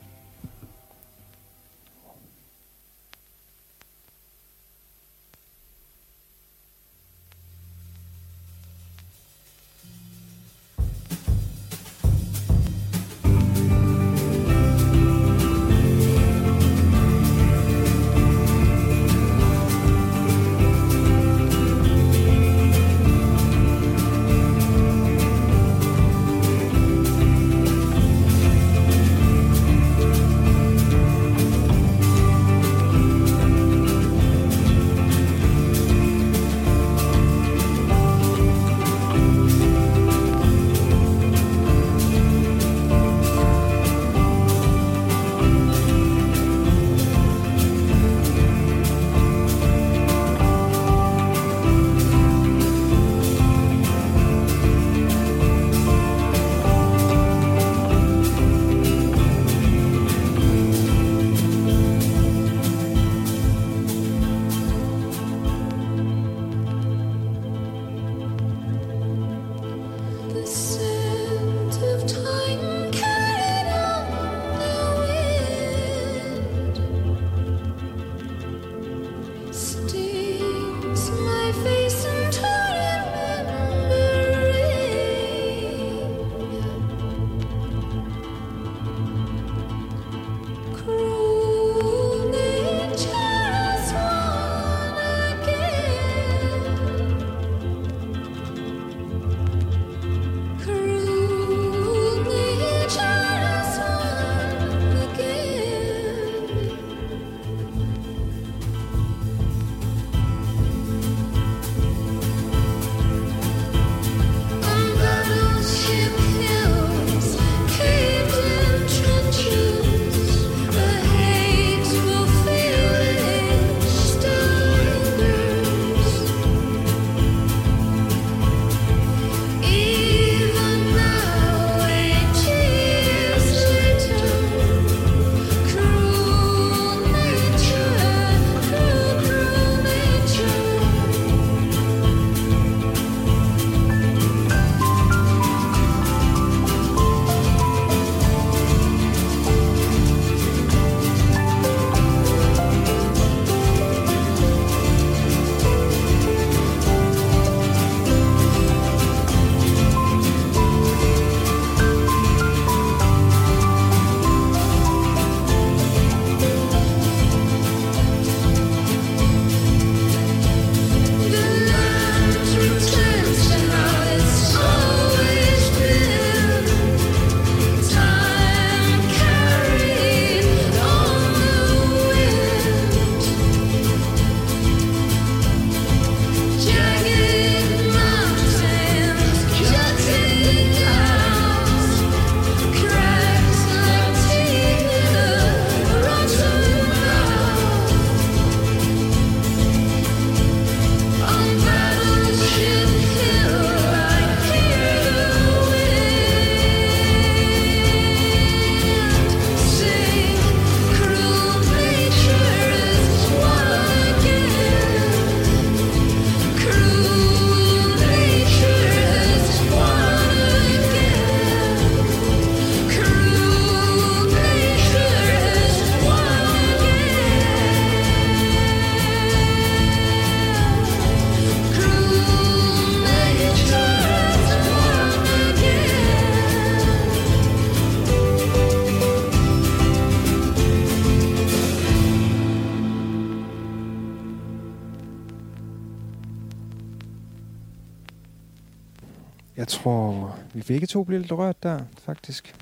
[250.92, 252.55] To bliver lidt rørt der, faktisk.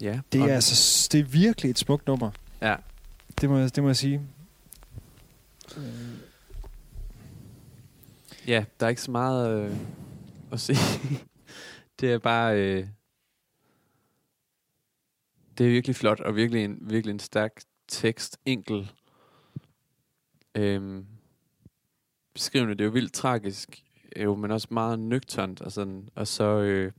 [0.00, 0.20] Ja.
[0.32, 2.30] Det er, altså, det er virkelig et smukt nummer.
[2.62, 2.76] Ja.
[3.40, 4.20] Det må, jeg- det må jeg sige.
[8.46, 9.76] Ja, der er ikke så meget øh,
[10.52, 10.78] at sige.
[12.00, 12.58] det er bare...
[12.60, 12.86] Øh,
[15.58, 18.38] det er virkelig flot, og virkelig en, virkelig en stærk tekst.
[18.46, 18.92] Enkel.
[20.54, 21.04] Øh,
[22.34, 22.74] beskrivende.
[22.74, 23.84] Det er jo vildt tragisk,
[24.16, 25.60] jo, men også meget nøgternt.
[25.60, 26.92] Og, sådan, og så øh,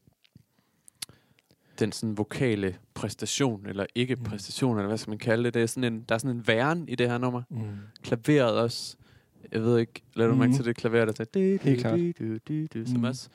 [1.80, 5.54] den sådan vokale præstation, eller ikke præstation, eller hvad skal man kalde det.
[5.54, 7.58] det er sådan en, der er sådan en væren i det her nummer Mm.
[8.04, 8.96] klaveret også.
[9.52, 10.56] Jeg ved ikke, lader du mærke Mhm.
[10.58, 11.24] til det klaver, der.
[11.26, 12.00] Du, Helt klart.
[12.88, 13.04] som Mhm.
[13.04, 13.30] også...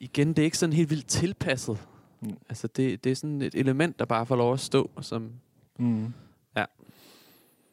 [0.00, 1.78] Igen, det er ikke sådan helt vildt tilpasset.
[2.20, 2.36] Mm.
[2.48, 5.30] Altså, det, det er sådan et element, der bare får lov at stå, som...
[5.78, 6.02] Mm.
[6.56, 6.64] Ja.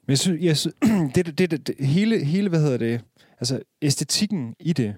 [0.06, 0.76] Men jeg synes, jeg synes
[1.16, 3.02] det, det, det, det, hele, hele, hvad hedder det,
[3.40, 4.96] altså æstetikken i det,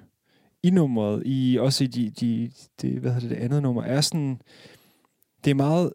[0.64, 4.02] i nummeret, i, også i de, de, de, hvad hedder det, det andet nummer, er
[4.02, 4.42] sådan,
[5.44, 5.94] det er meget,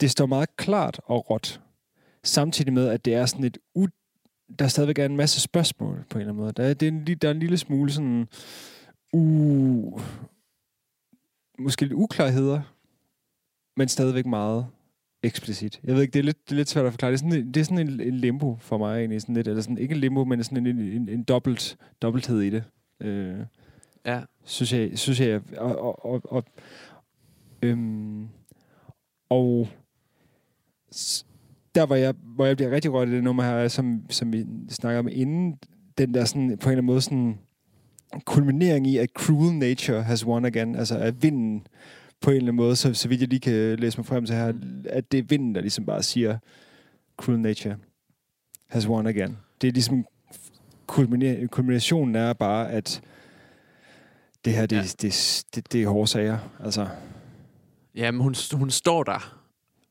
[0.00, 1.60] det står meget klart og råt,
[2.24, 3.86] samtidig med, at det er sådan et, u,
[4.58, 6.52] der stadigvæk er en masse spørgsmål på en eller anden måde.
[6.52, 8.28] Der er, det er en, der er en lille smule sådan,
[9.12, 10.00] u,
[11.58, 12.60] måske lidt uklarheder,
[13.76, 14.66] men stadigvæk meget
[15.22, 15.80] eksplicit.
[15.84, 17.12] Jeg ved ikke, det er lidt, det er lidt svært at forklare.
[17.12, 19.20] Det er sådan, det er sådan en, en limbo for mig egentlig.
[19.20, 22.40] Sådan lidt, eller sådan, ikke en limbo, men sådan en, en, en, en dobbelt, dobbelthed
[22.40, 22.64] i det.
[23.00, 23.38] Øh,
[24.06, 26.44] Ja, synes jeg, synes jeg og, og, og, og,
[27.62, 28.28] øhm,
[29.28, 29.68] og
[31.74, 34.46] der hvor jeg, hvor jeg bliver rigtig rørt i det nummer her, som, som vi
[34.68, 35.58] snakker om inden,
[35.98, 37.38] den der sådan, på en eller anden måde sådan
[38.24, 41.66] kulminering i, at cruel nature has won again, altså at vinden
[42.20, 44.34] på en eller anden måde, så, så vidt jeg lige kan læse mig frem til
[44.34, 44.52] her,
[44.84, 46.38] at det er vinden, der ligesom bare siger,
[47.16, 47.76] cruel nature
[48.68, 49.36] has won again.
[49.60, 50.04] Det er ligesom,
[50.88, 53.02] kulminer- kulminationen er bare, at
[54.44, 54.80] det her, det, Ja.
[54.80, 54.86] ja.
[55.02, 56.38] det, det, det er hårde sager.
[56.60, 56.88] Altså,
[57.94, 59.38] ja men hun, hun står der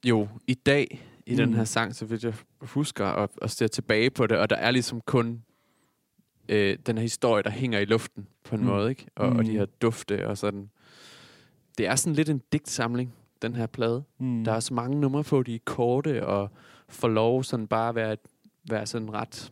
[0.06, 1.38] jo i dag i mm.
[1.38, 4.56] den her sang, så vidt jeg husker, og, og ser tilbage på det, og der
[4.56, 5.43] er ligesom kun
[6.49, 8.67] øh, den her historie, der hænger i luften på en mm.
[8.67, 9.06] Måde, ikke?
[9.15, 9.38] Og, mm.
[9.39, 9.58] og de Mm.
[9.58, 10.69] her dufte og sådan.
[11.77, 14.04] Det er sådan lidt en digtsamling, den her plade.
[14.19, 14.43] mm.
[14.43, 16.49] Der er så mange numre på, de er korte, og
[16.89, 18.17] får lov sådan bare at være,
[18.69, 19.51] være sådan ret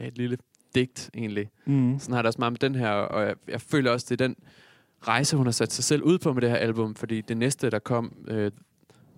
[0.00, 0.38] et lille
[0.74, 1.50] digt, egentlig.
[1.64, 1.98] mm.
[1.98, 4.26] Sådan har det også meget med den her, og jeg, jeg føler også, det er
[4.26, 4.36] den
[5.08, 7.70] rejse, hun har sat sig selv ud på med det her album, fordi det næste,
[7.70, 8.36] der kom, uh,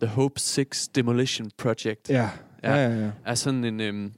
[0.00, 2.30] The Hope 6 Demolition Project, Ja,
[2.62, 3.04] ja, ja.
[3.04, 3.10] ja.
[3.24, 4.12] er sådan en øhm,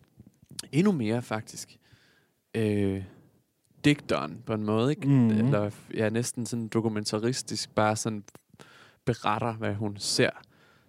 [0.72, 1.76] endnu mere faktisk
[2.54, 3.02] øh,
[3.84, 5.08] digteren på en måde, ikke?
[5.08, 5.30] Mhm.
[5.30, 8.24] Eller ja, næsten sådan dokumentaristisk, bare sådan
[9.04, 10.30] beretter, hvad hun ser.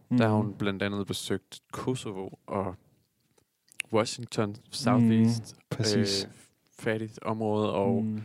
[0.10, 0.18] Mm.
[0.18, 2.76] Der har hun blandt andet besøgt Kosovo og
[3.94, 6.24] Washington, Southeast, Mm, præcis.
[6.26, 6.32] øh,
[6.80, 8.22] fattigt område, og mm.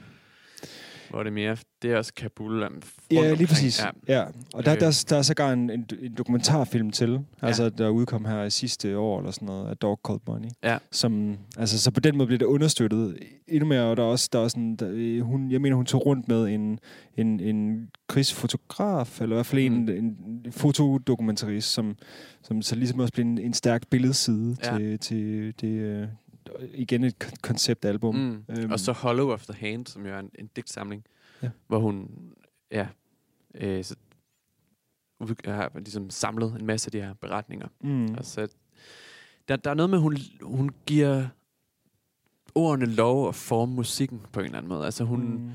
[1.14, 2.62] Hvor er det mere, det er også Kabul.
[2.62, 3.82] um, Ja, lige præcis.
[4.08, 4.18] Ja.
[4.18, 4.24] Ja.
[4.54, 4.80] Og der, Øh.
[4.80, 7.10] der, der er sågar en, en, en dokumentarfilm til,
[7.42, 7.46] Ja.
[7.46, 10.50] altså der udkom her sidste år eller sådan noget, A Dog Called Bonnie.
[10.64, 10.78] Ja.
[10.92, 13.16] Som, altså, så på den måde bliver det understøttet
[13.48, 16.06] endnu mere, og der er også, der er en, der, hun, jeg mener, hun tog
[16.06, 16.78] rundt med en,
[17.16, 19.88] en, en krigsfotograf, eller i hvert fald Mm.
[19.88, 21.96] en, en fotodokumentarist, som,
[22.42, 24.76] som så ligesom også blev en, en stærk billedside Ja.
[24.78, 26.06] til, til det, øh,
[26.74, 28.14] igen et kon- konceptalbum.
[28.16, 28.44] Mm.
[28.48, 28.72] Øhm.
[28.72, 31.04] Og så Hollow of the Hand, som jo er en, en digtsamling,
[31.42, 31.50] Ja.
[31.66, 32.10] hvor hun
[32.70, 32.88] ja,
[33.54, 33.96] øh, så,
[35.44, 37.68] har ligesom samlet en masse af de her beretninger.
[37.80, 38.14] Mm.
[38.14, 38.48] Altså,
[39.48, 41.26] der, der er noget med, hun, hun giver
[42.54, 44.84] ordene lov at forme musikken på en eller anden måde.
[44.84, 45.50] Altså hun, mm.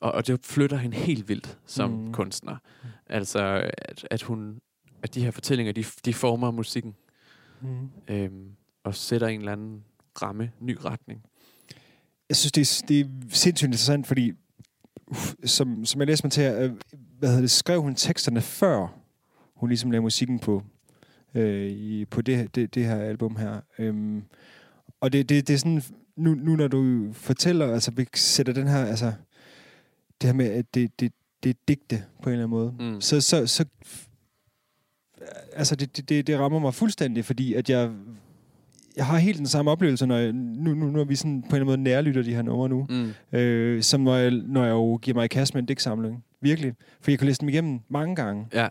[0.00, 1.90] Og, og det flytter hende helt vildt som.
[1.90, 2.12] Mm.
[2.12, 2.56] kunstner.
[3.06, 4.60] Altså, at, at hun
[5.02, 6.94] at de her fortællinger, de, de former musikken
[7.62, 7.90] Mm.
[8.08, 8.50] øhm,
[8.84, 9.84] og sætter en eller anden
[10.22, 11.22] ramme, ny retning.
[12.28, 14.32] Jeg synes, det er, det er sindssygt interessant, fordi
[15.06, 16.72] uff, som, som jeg læste mig til, øh,
[17.18, 18.98] hvad hedder det, skrev hun teksterne før
[19.56, 20.62] hun ligesom lavede musikken på,
[21.34, 23.60] øh, i, på det, det, det her album her.
[23.78, 24.22] Øhm,
[25.00, 25.82] og det, det, det er sådan,
[26.16, 29.12] nu, nu når du fortæller, altså vi sætter den her, altså
[30.20, 33.00] det her med, at det, det, det er digte på en eller anden måde, Mm.
[33.00, 33.64] så, så, så
[35.52, 37.90] altså det, det- det, rammer mig fuldstændig, fordi at jeg,
[38.96, 41.54] jeg har helt den samme oplevelse, når, jeg, nu, nu, når vi sådan på en
[41.54, 43.38] eller anden måde nærlytter de her numre nu, Mm.
[43.38, 46.24] øh, som når jeg, når jeg jo giver mig i kast med en digtsamling.
[46.42, 46.72] Virkelig.
[47.00, 48.46] For jeg kan læse dem igennem mange gange.
[48.54, 48.68] Ja.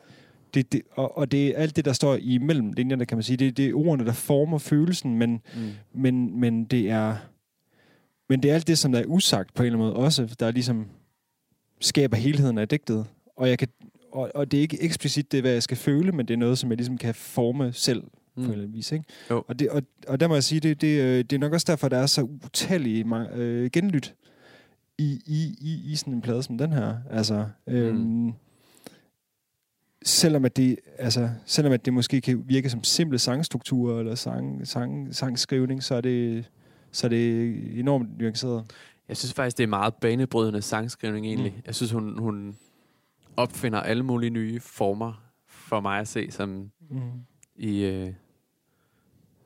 [0.53, 3.37] Det, det, og, og det er alt det, der står imellem linjerne, kan man sige.
[3.37, 5.61] Det, det er ordene, der former følelsen, men, Mm.
[6.01, 7.15] men, men det er
[8.31, 10.35] men det er alt det, som der er usagt på en eller anden måde også,
[10.39, 10.85] der ligesom
[11.81, 13.05] skaber helheden af digtet.
[13.37, 13.67] Og, jeg kan,
[14.11, 16.57] og, og det er ikke eksplicit det, hvad jeg skal føle, men det er noget,
[16.57, 18.03] som jeg ligesom kan forme selv
[18.39, 18.45] mm.
[18.45, 18.91] på en eller anden vis.
[18.91, 19.05] Ikke?
[19.29, 19.43] Jo.
[19.47, 21.65] Og, det, og, og der må jeg sige, det, det, øh, det er nok også
[21.69, 24.15] derfor, der er så utallige øh, genlyt
[24.97, 26.95] i, i, i, i sådan en plade som den her.
[27.09, 28.33] Altså, øhm, mm.
[30.05, 34.67] selvom at det, altså, selvom at det måske kan virke som simple sangstrukturer eller sang,
[34.67, 36.45] sang, sangskrivning, så er det
[36.91, 38.71] så er det enormt nuanceret.
[39.07, 41.51] Jeg synes faktisk, det er meget banebrydende sangskrivning egentlig.
[41.51, 41.57] Mm.
[41.57, 41.63] Mm.
[41.65, 42.55] Jeg synes, hun, hun
[43.37, 46.99] opfinder alle mulige nye former for mig at se, som Mm.
[47.55, 47.83] i...
[47.83, 48.13] Øh,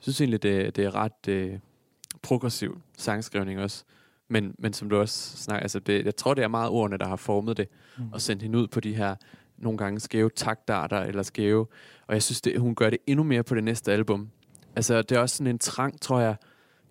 [0.03, 1.59] synes egentlig, det, det er ret øh,
[2.21, 3.83] progressiv sangskrivning også.
[4.27, 7.07] Men, men som du også snakker, altså det, jeg tror, det er meget ordene, der
[7.07, 8.03] har formet det, Mm.
[8.13, 9.15] og sendt hende ud på de her
[9.57, 11.67] nogle gange skæve taktarter, eller skæve,
[12.07, 14.29] og jeg synes, det, hun gør det endnu mere på det næste album.
[14.75, 16.35] Altså, det er også sådan en trang, tror jeg,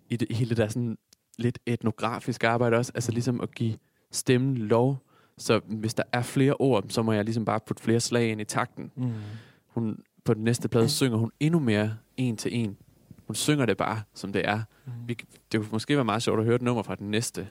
[0.09, 0.97] i det hele der sådan
[1.37, 3.77] lidt etnografisk arbejde også, altså ligesom at give
[4.11, 4.97] stemmen lov,
[5.37, 8.41] så hvis der er flere ord, så må jeg ligesom bare putte flere slag ind
[8.41, 8.91] i takten.
[8.95, 9.11] Mm.
[9.67, 12.77] Hun, på den næste plade synger hun endnu mere en til en.
[13.27, 14.61] Hun synger det bare, som det er.
[14.85, 14.91] Mm.
[15.07, 15.17] Vi,
[15.51, 17.47] det kunne måske være meget sjovt at høre et nummer fra den næste.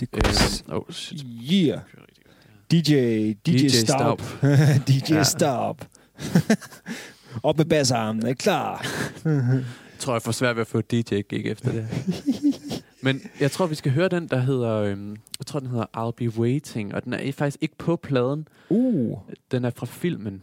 [0.00, 0.22] Det kunne
[0.68, 1.24] Øh, oh, shit.
[1.52, 1.80] Yeah.
[2.70, 2.92] DJ,
[3.46, 4.22] DJ, DJ Stop.
[4.88, 5.22] DJ Ja.
[5.22, 5.86] Stop.
[7.42, 8.86] Op med bassarmen, er klar?
[9.24, 9.64] Jeg
[9.98, 11.88] tror, jeg får svært ved at få DJ-gig efter det.
[13.02, 14.72] Men jeg tror, vi skal høre den, der hedder...
[14.76, 16.94] Øhm, jeg tror, den hedder I'll Be Waiting.
[16.94, 18.48] Og den er faktisk ikke på pladen.
[18.68, 19.18] Uh.
[19.50, 20.42] Den er fra filmen.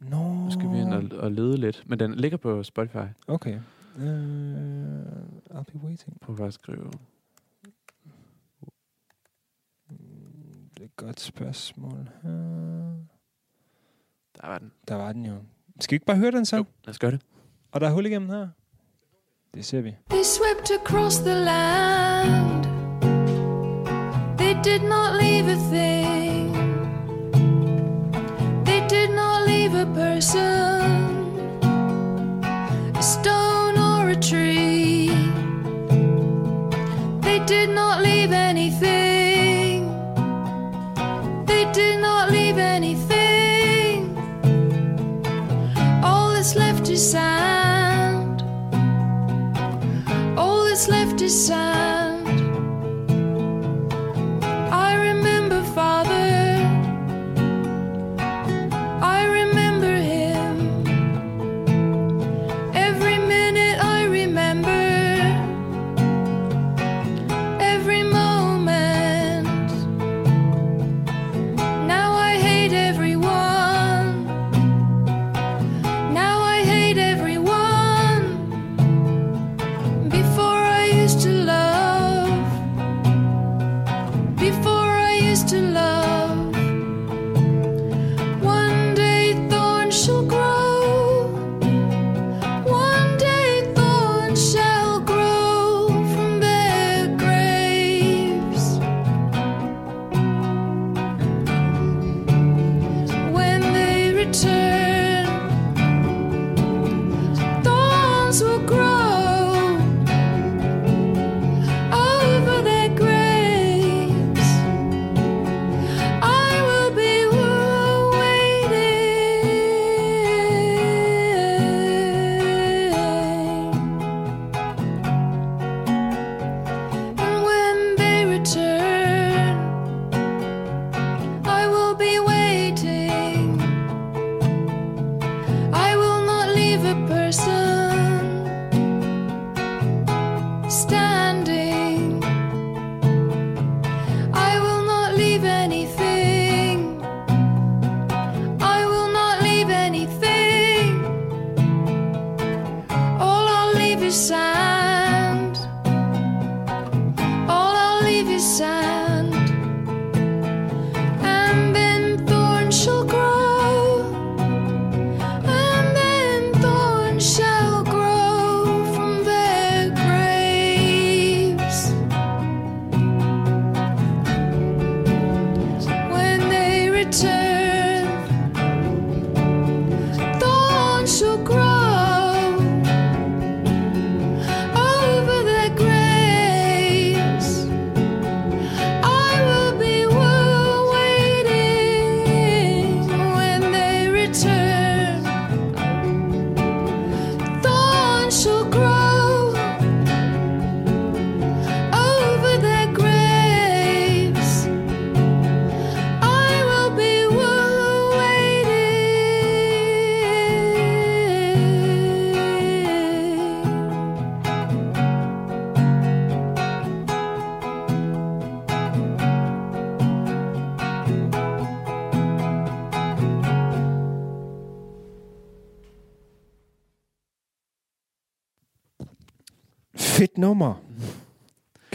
[0.00, 0.34] Nå.
[0.34, 1.82] Nu skal vi ind og, og lede lidt.
[1.86, 3.06] Men den ligger på Spotify.
[3.28, 3.54] Okay.
[3.96, 4.02] Uh,
[5.50, 6.20] I'll be waiting.
[6.20, 6.90] På at skrive.
[10.74, 12.08] Det er et godt spørgsmål.
[12.24, 12.30] Uh,
[14.40, 14.72] Der var den.
[14.88, 15.34] der var den jo.
[15.80, 16.56] Skal vi ikke bare høre den så?
[16.56, 17.20] Jo, lad os gøre det.
[17.72, 18.48] Og der er hul igennem her.
[19.54, 19.94] Det ser vi.
[20.10, 22.64] They swept across the land.
[24.38, 26.17] They did not leave a thing.
[30.18, 30.32] A
[33.00, 35.10] stone or a tree.
[37.20, 39.86] They did not leave anything.
[41.46, 44.16] They did not leave anything.
[46.02, 48.42] All that's left is sand.
[50.36, 52.17] All that's left is sand.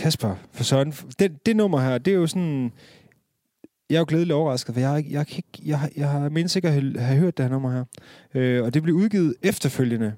[0.03, 0.91] Kasper, for søren.
[1.19, 2.71] Det, det nummer her, det er jo sådan...
[3.89, 6.29] Jeg er jo glædelig overrasket, for jeg, har ikke- jeg, ikke, jeg, har- jeg har
[6.29, 7.83] mindst ikke have, have hørt det her nummer her.
[8.33, 10.13] Øh, og det blev udgivet efterfølgende,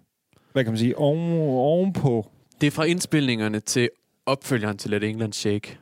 [0.52, 2.32] hvad kan man sige, oven, ovenpå.
[2.62, 3.90] Det er fra indspilningerne til
[4.26, 5.78] opfølgeren til Let England Shake.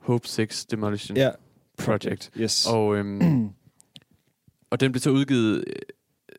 [0.00, 1.30] Hope 6 Demolition Ja.
[1.78, 2.30] Project.
[2.38, 2.66] Yes.
[2.66, 3.48] Og, øhm,
[4.70, 5.64] og den blev så udgivet,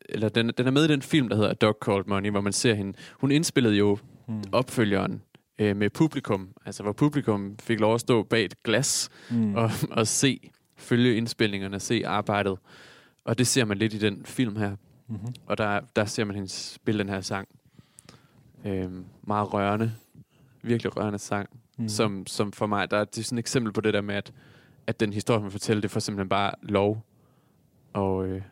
[0.08, 2.40] eller den, den er med i den film, der hedder A Dog Called Money, hvor
[2.40, 2.92] man ser hende.
[3.20, 3.98] Hun indspillede jo
[4.30, 4.42] Mm.
[4.52, 5.22] opfølgeren
[5.58, 9.54] øh, med publikum, altså hvor publikum fik lov at stå bag et glas Mm.
[9.54, 12.58] og, og se, følge indspilningerne, se arbejdet.
[13.24, 14.76] Og det ser man lidt i den film her.
[15.06, 15.34] Mm-hmm.
[15.46, 17.48] Og der, der ser man hende spille den her sang.
[18.64, 19.92] Øhm, meget rørende.
[20.62, 21.48] Virkelig rørende sang.
[21.78, 21.88] Mm.
[21.88, 24.14] Som, som for mig, der er, det er sådan et eksempel på det der med,
[24.14, 24.32] at,
[24.86, 27.04] at den historie, man fortæller, det får simpelthen bare lov
[27.92, 28.42] og, øh,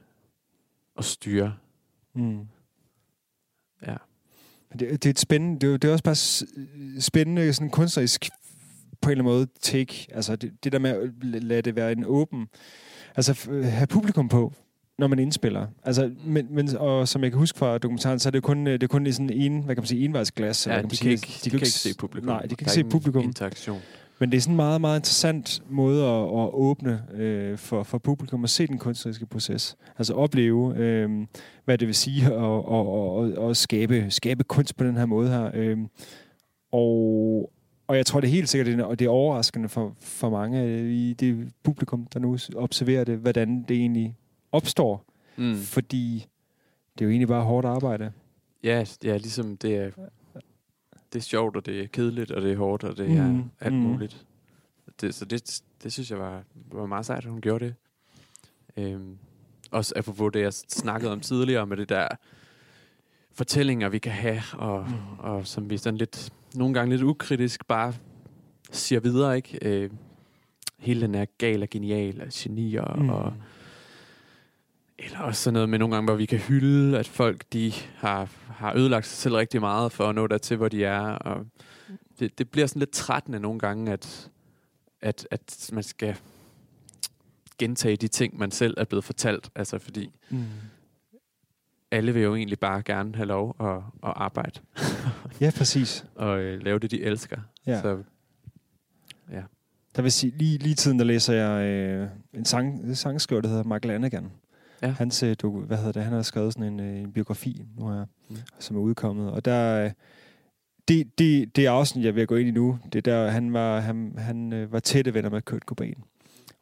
[0.99, 1.55] at styre.
[2.15, 2.49] Mm.
[3.87, 3.97] Ja.
[4.77, 8.29] Det, det er et spændende, det er, det er også bare spændende sådan kunstnerisk
[9.01, 10.07] på en eller anden måde take.
[10.13, 12.47] Altså det, det der med at lade det være en åben,
[13.17, 14.53] altså have publikum på,
[14.99, 15.67] når man indspiller.
[15.85, 18.73] Altså, men, men, og som jeg kan huske fra dokumentaren, så er det kun, øh,
[18.73, 20.67] det er kun i sådan en, hvad kan man sige, envejsglas.
[20.67, 21.45] eller Ja, hvad de man kan, ikke, sige.
[21.45, 22.27] de, kan ikke se publikum.
[22.29, 23.23] Nej, de kan Der ikke se publikum.
[23.23, 23.81] interaktion.
[24.19, 27.99] Men det er sådan en meget, meget interessant måde at, at åbne øh, for, for
[27.99, 29.77] publikum at se den kunstneriske proces.
[29.99, 31.27] Altså opleve, øh,
[31.65, 35.29] hvad det vil sige at, at, at, at, skabe, skabe kunst på den her måde
[35.29, 35.51] her.
[35.55, 35.79] Øh,
[36.73, 37.51] og,
[37.87, 40.31] og jeg tror, det er helt sikkert, det er, og det er overraskende for, for
[40.31, 44.17] mange i det publikum, der nu observerer det, hvordan det egentlig
[44.53, 45.05] opstår.
[45.37, 45.57] Mm.
[45.57, 46.27] Fordi
[46.95, 48.13] det er jo egentlig bare hårdt arbejde.
[48.65, 49.91] Ja, ja, ligesom det er,
[51.17, 53.45] det er sjovt, og det er kedeligt, og det er hårdt, og det er Mm,
[53.61, 53.81] alt mm.
[53.81, 54.27] muligt.
[55.01, 56.43] Det, så det, det synes jeg var,
[56.73, 57.75] var meget sejt, at hun gjorde det.
[58.77, 59.19] Øhm,
[59.71, 62.09] også apropos det, jeg snakkede om tidligere, med det der
[63.33, 65.19] fortællinger, vi kan have, og, mm.
[65.19, 67.95] og som vi sådan lidt, nogle gange lidt ukritisk bare
[68.71, 69.59] siger videre, ikke?
[69.63, 69.91] Øh,
[70.79, 73.09] hele den her gal og genial og genier, mm.
[73.09, 73.33] og
[74.99, 78.29] eller også sådan noget med nogle gange, hvor vi kan hylde, at folk de har,
[78.49, 81.01] har ødelagt sig selv rigtig meget for at nå dertil, hvor de er.
[81.01, 81.47] Og
[82.19, 84.31] det, det bliver sådan lidt trættende nogle gange, at,
[85.01, 86.17] at, at man skal
[87.59, 89.51] gentage de ting, man selv er blevet fortalt.
[89.55, 90.45] Altså fordi Mm.
[91.91, 93.77] alle vil jo egentlig bare gerne have lov at,
[94.09, 94.61] at arbejde
[95.41, 96.05] Ja, præcis.
[96.15, 97.37] og øh, lave det, de elsker.
[97.67, 97.81] Ja.
[97.83, 98.03] Så
[99.97, 103.49] Der vil sige, lige, lige tiden, der læser jeg øh, en sang, en sangskriver, der
[103.49, 104.33] hedder Mark Lanegan.
[104.83, 104.89] Ja.
[104.89, 107.89] Hans, øh, du, hvad hedder det, han har skrevet sådan en, øh, en biografi nu
[107.89, 108.37] her, Mm.
[108.59, 109.31] som er udkommet.
[109.31, 109.91] Og der, øh,
[110.89, 113.53] det, det, det afsnit, jeg er at gå ind i nu, det er der, han
[113.53, 115.95] var, han, han var tætte venner med Kurt Cobain.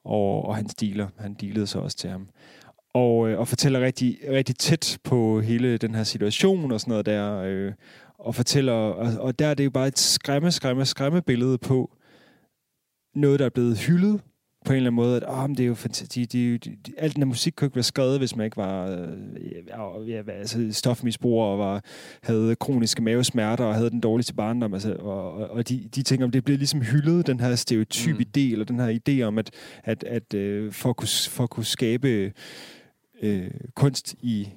[0.04, 2.28] Og, og hans dealer, han dealede så også til ham.
[2.94, 7.42] Og, og fortæller rigtig, rigtig tæt på hele den her situation og sådan noget der.
[7.46, 7.72] Øh,
[8.18, 11.96] og fortæller, og, og der er det jo bare et skræmme, skræmme, skræmme billede på,
[13.14, 14.20] noget, der er blevet hyldet
[14.64, 16.32] på en eller anden måde, at oh, men det er jo fantastisk.
[16.32, 18.86] De, de, de, alt den her musik kunne ikke være skrevet, hvis man ikke var
[18.86, 21.84] øh, ja, altså, stofmisbruger og var,
[22.22, 24.74] havde kroniske mavesmerter og havde den dårligste barndom.
[24.74, 28.14] Altså, og, og, og de, de ting om, det bliver ligesom hyldet, den her stereotyp
[28.14, 28.18] Mm.
[28.18, 28.24] mm.
[28.36, 29.50] idé, eller den her idé om, at,
[29.84, 32.32] at, at øh, for, at kunne, for at kunne skabe
[33.22, 34.48] øh, kunst i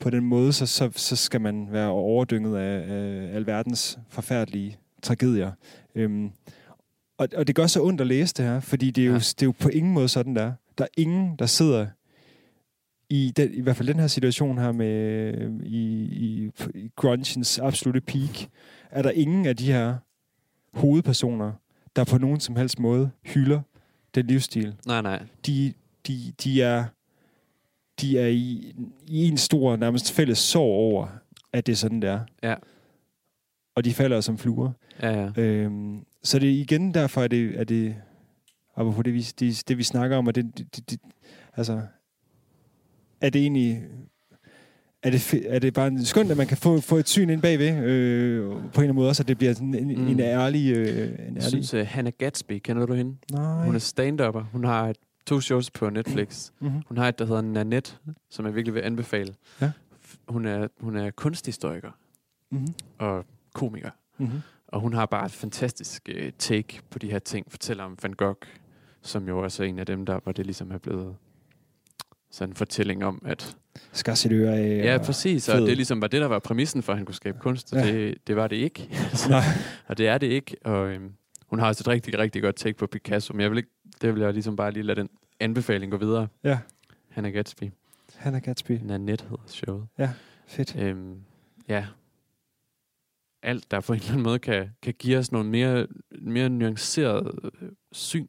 [0.00, 5.50] på den måde, så, så, så skal man være overdynget af, af alverdens forfærdelige tragedier.
[5.94, 6.30] Øhm,
[7.22, 9.18] og, og det gør så ondt at læse det her, fordi det er, jo, Ja.
[9.18, 10.52] det er jo på ingen måde sådan, der.
[10.78, 11.86] Der er ingen, der sidder
[13.10, 15.32] i, den, i hvert fald den her situation her med
[15.64, 18.48] i, i, i grungens absolute peak,
[18.90, 19.96] er der ingen af de her
[20.74, 21.52] hovedpersoner,
[21.96, 23.60] der på nogen som helst måde hylder
[24.14, 24.74] den livsstil.
[24.86, 25.22] nej, nej.
[25.46, 25.72] De,
[26.06, 26.84] de, de er
[28.00, 28.74] de er i,
[29.06, 30.62] i en stor, nærmest fælles sorg
[30.92, 31.06] over,
[31.52, 32.20] at det er sådan, det er.
[32.42, 32.54] Ja.
[33.76, 34.70] Og de falder som fluer.
[35.02, 35.30] Ja, ja.
[35.42, 37.96] Øhm, så det igen derfor, er det, er det
[38.76, 41.00] apropos det, vi, det, det, vi snakker om, og det, det, det,
[41.56, 41.82] altså,
[43.20, 43.82] er det egentlig,
[45.02, 47.84] er det, er det bare skønt, at man kan få, få et syn ind bagved,
[47.84, 50.06] øh, på en eller anden måde at det bliver sådan en, Mm.
[50.08, 51.42] en ærlig, øh, en Jeg ærlig...
[51.42, 53.16] synes, uh, Hannah Gatsby, kender du hende?
[53.32, 53.64] Nej.
[53.64, 54.40] Hun er stand-upper.
[54.52, 54.96] Hun har et-
[55.26, 56.50] to shows på Netflix.
[56.60, 56.82] mm-hmm.
[56.88, 57.92] Hun har et, der hedder Nanette,
[58.30, 59.34] som jeg virkelig vil anbefale.
[59.60, 59.70] Ja.
[60.28, 61.90] Hun er, hun er kunsthistoriker
[62.50, 62.74] Mm-hmm.
[62.98, 63.90] og komiker.
[64.18, 64.38] Mm-hmm.
[64.72, 67.46] Og hun har bare et fantastisk uh, take på de her ting.
[67.50, 68.38] Fortæller om Van Gogh,
[69.02, 71.16] som jo også er en af dem, der hvor det ligesom er blevet
[72.30, 73.56] sådan en fortælling om, at...
[73.92, 74.84] Skar sit øre af.
[74.84, 75.48] Ja, præcis.
[75.48, 75.66] Og fed.
[75.66, 77.72] det ligesom var det, der var præmissen for, at han kunne skabe kunst.
[77.72, 77.92] Og Ja.
[77.92, 78.88] det, det var det ikke.
[79.28, 79.42] Nej.
[79.86, 80.56] og det er det ikke.
[80.64, 81.12] Og øhm,
[81.46, 83.32] hun har også et rigtig, rigtig godt take på Picasso.
[83.34, 83.70] Men jeg vil ikke,
[84.02, 85.08] det vil jeg ligesom bare lige lade den
[85.40, 86.28] anbefaling gå videre.
[86.44, 86.58] Ja,
[87.08, 87.64] Hannah Gatsby.
[88.16, 88.72] Hannah Gatsby.
[88.82, 89.86] Nanette hedder showet.
[90.46, 90.76] Fedt.
[90.78, 91.16] Øhm,
[91.68, 91.86] ja.
[93.42, 95.86] Alt, der på en eller anden måde kan, kan give os nogle mere,
[96.20, 98.26] mere nuanceret øh, syn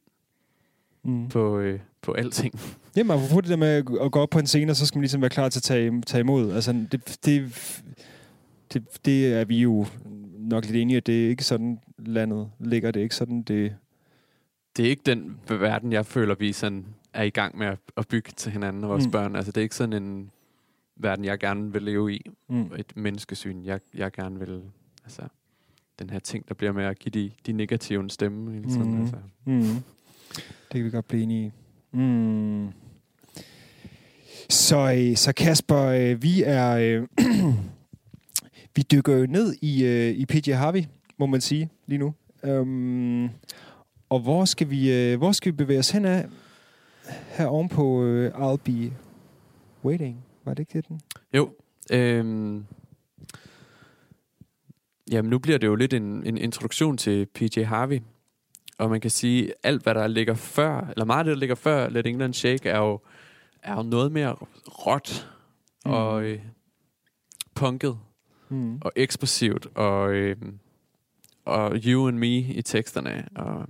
[1.04, 1.28] Mm.
[1.28, 2.54] på, øh, på alting.
[2.96, 3.68] Jamen, apropos det der med
[4.00, 5.62] at gå op på en scene, og så skal man ligesom være klar til at
[5.62, 6.52] tage, tage imod.
[6.52, 7.82] Altså, det, det,
[8.72, 9.86] det, det er vi jo
[10.38, 12.90] nok lidt enige i, at det er ikke sådan, landet ligger.
[12.90, 13.76] Det er ikke sådan, det...
[14.76, 18.32] Det er ikke den verden, jeg føler, vi sådan er i gang med at, bygge
[18.36, 19.10] til hinanden og vores mm.
[19.10, 19.36] børn.
[19.36, 20.30] Altså, det er ikke sådan en
[20.96, 22.30] verden, jeg gerne vil leve i.
[22.48, 22.70] Mm.
[22.78, 24.62] Et menneskesyn, jeg, jeg gerne vil...
[25.04, 25.22] Altså,
[25.98, 28.52] den her ting, der bliver med at give de, de negative en stemme.
[28.52, 29.00] Hele tiden, Mhm.
[29.02, 29.16] altså.
[29.44, 29.60] Mm.
[29.60, 31.96] Det kan vi godt blive enige i.
[31.96, 32.68] Mm.
[34.50, 36.70] Så, øh, så Kasper, øh, vi er...
[36.76, 37.06] Øh,
[38.76, 40.84] vi dykker jo ned i, i PJ Harvey,
[41.18, 42.14] må man sige, lige nu.
[42.42, 43.30] Um,
[44.08, 46.26] og hvor skal, vi, hvor skal vi bevæge os hen af?
[47.28, 48.92] Her ovenpå øh, I'll Be
[49.84, 50.24] Waiting.
[50.44, 51.00] Var det ikke det, den?
[51.34, 51.50] Jo.
[51.92, 52.64] Øhm,
[55.10, 58.00] jamen, nu bliver det jo lidt en, en introduktion til PJ Harvey.
[58.78, 61.54] Og man kan sige, alt hvad der ligger før, eller meget af det, der ligger
[61.54, 63.00] før Let England Shake, er jo,
[63.62, 64.36] er jo noget mere
[64.68, 65.30] råt
[65.86, 65.92] Mm.
[65.92, 66.40] og øh,
[67.54, 67.98] punket
[68.48, 68.78] Mm.
[68.80, 70.36] og eksplosivt og, øh,
[71.44, 73.28] og you and me i teksterne.
[73.34, 73.66] Og,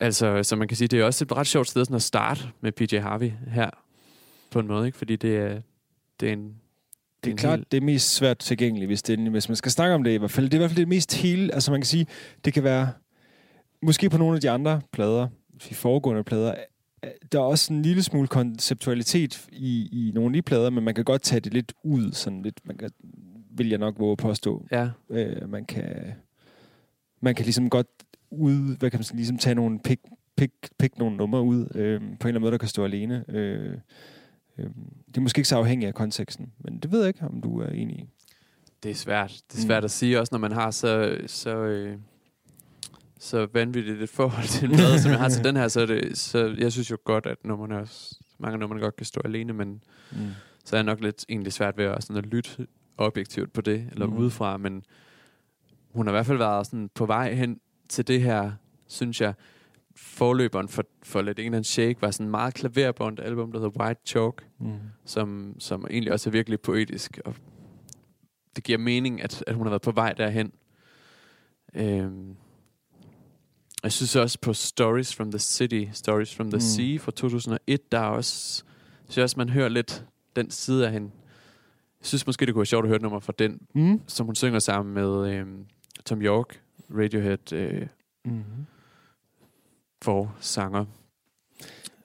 [0.00, 2.40] altså, så man kan sige, det er også et ret sjovt sted sådan at starte
[2.60, 3.70] med PJ Harvey her,
[4.50, 4.98] på en måde, ikke?
[4.98, 5.60] Fordi det er,
[6.20, 6.60] det er en...
[7.24, 9.72] Det er klart, helt- det er mest svært tilgængeligt, hvis, det, er- hvis man skal
[9.72, 10.46] snakke om det i hvert fald.
[10.46, 12.06] Det er i hvert fald det mest hele, altså man kan sige,
[12.44, 12.88] det kan være,
[13.82, 15.28] måske på nogle af de andre plader,
[15.68, 16.54] de foregående plader,
[17.32, 20.94] der er også en lille smule konceptualitet i, i nogle af de plader, men man
[20.94, 22.90] kan godt tage det lidt ud, sådan lidt, man kan,
[23.50, 24.66] vil jeg nok våge at påstå.
[24.72, 26.12] Ja, Øh, man kan,
[27.20, 27.86] man kan ligesom godt
[28.30, 29.98] ud, hvad kan man sige, ligesom tage nogle pik,
[30.36, 33.24] pik, pik nogle numre ud, øh, på en eller anden måde, der kan stå alene.
[33.28, 33.74] Øh,
[34.56, 37.60] det er måske ikke så afhængigt af konteksten, men det ved jeg ikke, om du
[37.60, 38.04] er enig i.
[38.82, 39.30] det er svært.
[39.52, 39.66] Det er Mm.
[39.66, 41.98] svært at sige, også når man har så, så, øh,
[43.18, 46.54] så vanvittigt et forhold til plade, som jeg har til den her, så, det, så
[46.58, 49.82] jeg synes jo godt, at nummerne også, mange nummerne godt kan stå alene, men
[50.12, 50.18] Mm.
[50.64, 52.66] så er jeg nok lidt egentlig svært ved at, sådan at lytte
[52.98, 54.16] objektivt på det, eller mm.
[54.16, 54.82] udefra, men
[55.90, 58.52] hun har i hvert fald været sådan på vej hen til det her,
[58.86, 59.34] synes jeg,
[59.96, 64.00] forløberen for, for Let England Shake var sådan en meget klaverbånd album, der hedder White
[64.06, 64.72] Chalk, Mm.
[65.04, 67.34] som, som egentlig også er virkelig poetisk, og
[68.56, 70.52] det giver mening, at, at hun har været på vej derhen.
[71.74, 72.36] Øhm,
[73.82, 76.60] jeg synes også på Stories from the City, Stories from the Mm.
[76.60, 78.64] Sea fra 2001, der er også,
[79.04, 80.04] synes jeg også, man hører lidt
[80.36, 81.10] den side af hende.
[82.00, 84.00] Jeg synes måske, det kunne være sjovt at høre et nummer fra den, Mm.
[84.06, 85.66] som hun synger sammen med øhm,
[86.04, 87.86] Tom York, Radiohead øh,
[88.24, 88.42] Mm.
[90.06, 90.84] For sanger.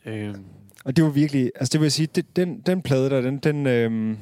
[0.06, 0.46] Øhm,
[0.86, 3.38] Og det var virkelig, altså det vil jeg sige, det, den, den plade der, den,
[3.38, 4.18] den, øhm,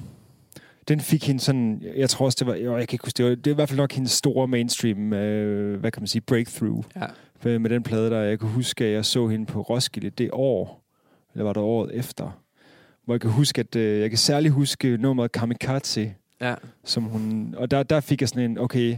[0.88, 3.26] den fik hende sådan, jeg tror også, det var, jo, jeg kan ikke huske, det
[3.26, 6.22] var, det var i hvert fald nok hendes store mainstream, øh, hvad kan man sige,
[6.22, 7.06] breakthrough ja.
[7.44, 8.22] med, med den plade der.
[8.22, 10.84] Jeg kan huske, at jeg så hende på Roskilde det år,
[11.34, 12.42] eller var det året efter,
[13.06, 16.56] hvor jeg kan huske, at øh, jeg kan særligt huske nummeret Kamikaze, ja.
[16.84, 18.98] som hun, og der, der fik jeg sådan en, okay,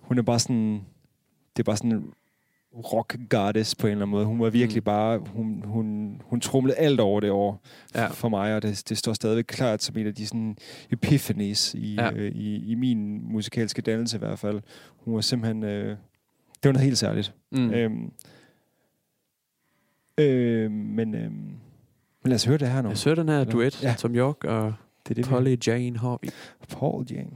[0.00, 0.84] hun er bare sådan,
[1.56, 2.12] det er bare sådan
[2.78, 4.26] rock goddess på en eller anden måde.
[4.26, 4.84] Hun var virkelig Mm.
[4.84, 7.62] bare, hun, hun, hun trumlede alt over det år
[7.94, 8.06] Ja.
[8.06, 10.56] for mig, og det, det står stadigvæk klart som en af de sådan
[10.90, 12.12] epiphanies i, ja.
[12.12, 14.60] Øh, i, i min musikalske dannelse i hvert fald.
[14.96, 15.88] Hun var simpelthen, øh,
[16.62, 17.34] det var noget helt særligt.
[17.52, 17.70] Mm.
[17.70, 18.12] Øhm,
[20.18, 21.50] øh, men, øh, men
[22.24, 22.88] lad os høre det her nu.
[22.88, 23.94] Jeg så den her duet, Ja.
[23.98, 24.74] Tom York og
[25.08, 26.28] Det er det, Polly Jane Harvey.
[26.78, 27.30] Paul Jane.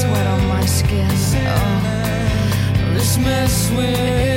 [0.00, 1.10] Sweat on my skin.
[1.10, 2.94] Oh.
[2.94, 4.29] This mess with.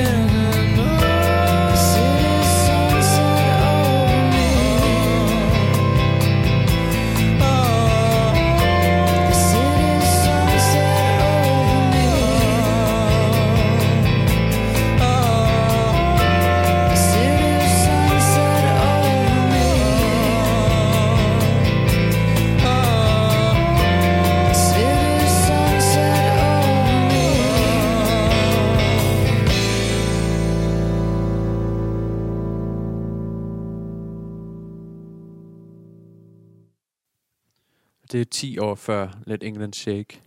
[38.43, 40.21] 10 år før Let England Shake.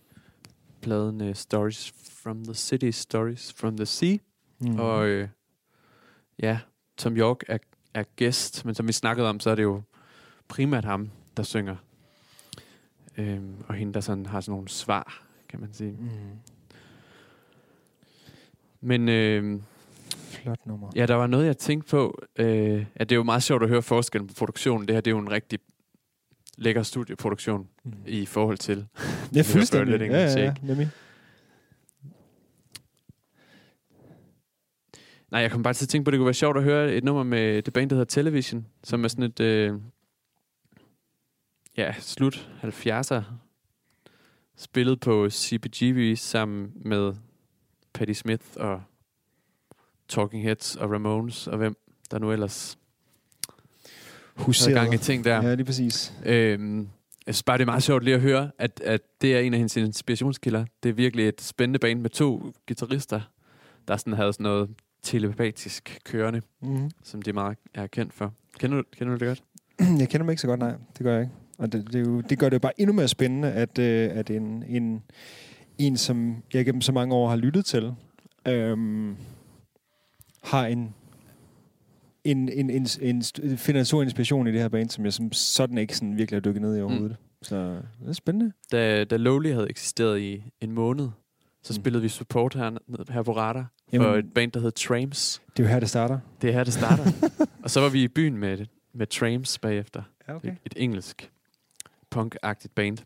[0.82, 4.16] Pladen uh, Stories from the City, Stories from the Sea.
[4.58, 4.78] Mm.
[4.78, 5.28] Og øh,
[6.38, 6.58] ja,
[6.96, 7.58] Tom York er,
[7.94, 9.82] er gæst, men som vi snakkede om, så er det jo
[10.48, 11.76] primært ham, der synger.
[13.18, 15.92] Øhm, og hende, der sådan har sådan nogle svar, kan man sige.
[15.92, 16.08] Mm.
[18.80, 19.60] Men øh,
[20.10, 20.90] Flot nummer.
[20.94, 22.22] ja, der var noget, jeg tænkte på.
[22.36, 24.88] Øh, at det er jo meget sjovt at høre forskellen på produktionen.
[24.88, 25.58] Det her det er jo en rigtig
[26.56, 27.92] lækker studieproduktion Mm.
[28.06, 28.86] i forhold til.
[29.38, 30.00] Er fuldstændig.
[30.00, 30.90] Ja, ja, ja, nemlig.
[35.30, 36.94] Nej, jeg kom bare til at tænke på, at det kunne være sjovt at høre
[36.94, 39.74] et nummer med det band, der hedder Television, som er sådan et, øh,
[41.76, 43.22] ja, slut 70'er,
[44.56, 47.14] spillet på CBGB sammen med
[47.94, 48.82] Patti Smith og
[50.08, 51.76] Talking Heads og Ramones og hvem
[52.10, 52.78] der nu ellers
[54.36, 54.74] Huseret.
[54.74, 55.42] gang i ting der.
[55.48, 56.12] Ja, lige præcis.
[56.24, 56.78] Øhm,
[57.26, 59.52] jeg synes bare, det er meget sjovt lige at høre, at, at det er en
[59.54, 60.64] af hendes inspirationskilder.
[60.82, 63.20] Det er virkelig et spændende band med to guitarister,
[63.88, 64.70] der sådan havde sådan noget
[65.02, 66.90] telepatisk kørende, Mm.
[67.04, 68.32] som de meget er kendt for.
[68.58, 69.42] Kender du, kender du det godt?
[70.00, 70.72] Jeg kender dem ikke så godt, nej.
[70.98, 71.32] Det gør jeg ikke.
[71.58, 74.30] Og det, det, jo, det gør det jo bare endnu mere spændende, at, øh, at
[74.30, 75.02] en, en,
[75.78, 77.94] en, som jeg gennem så mange år har lyttet til,
[78.48, 79.16] øhm,
[80.42, 80.94] har en,
[82.30, 85.12] en, en, en, en, st- finder en stor inspiration i det her band, som jeg
[85.12, 87.16] som sådan ikke sådan virkelig har dykket ned i overhovedet.
[87.20, 87.44] Mm.
[87.44, 87.56] Så
[88.00, 88.52] det er spændende.
[88.72, 91.08] Da, da Lowly havde eksisteret i en måned,
[91.62, 91.80] så Mm.
[91.82, 92.78] spillede vi support her,
[93.12, 95.42] her på Radar for Jamen- et band, der hed Trams.
[95.56, 96.18] Det er jo her, det starter.
[96.42, 97.04] Det er her, det starter.
[97.64, 100.02] og så var vi i byen med, med Trams bagefter.
[100.28, 101.30] Ja, Et, et engelsk
[102.14, 102.98] punk-agtigt band.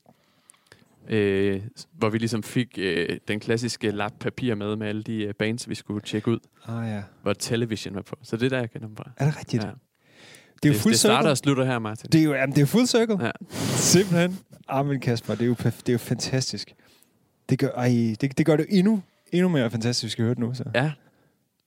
[1.08, 5.34] Øh, hvor vi ligesom fik øh, den klassiske lap papir med, med alle de øh,
[5.34, 7.02] bands, vi skulle tjekke ud, Ah ja.
[7.22, 8.16] hvor Television var på.
[8.22, 9.10] Så det er der, jeg kender dem fra.
[9.16, 9.64] Er det rigtigt?
[9.64, 9.68] Ja.
[9.68, 11.30] Det er jo Det, fuld det starter circle.
[11.30, 12.10] og slutter her, Martin.
[12.12, 13.24] Det er jo, jamen, det er jo full circle.
[13.26, 13.30] Ja.
[13.76, 14.38] Simpelthen.
[14.84, 16.74] Men Kasper, det er jo, det er jo fantastisk.
[17.48, 20.38] Det gør, ej, det, det gør det endnu, endnu mere fantastisk, vi skal høre det
[20.40, 20.54] nu.
[20.54, 20.64] Så.
[20.74, 20.92] Ja.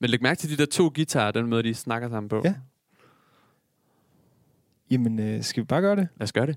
[0.00, 2.42] Men læg mærke til de der to guitarer, den måde, de snakker sammen på.
[2.44, 2.54] Ja.
[4.90, 6.08] Jamen, øh, skal vi bare gøre det?
[6.16, 6.56] Lad os gøre det.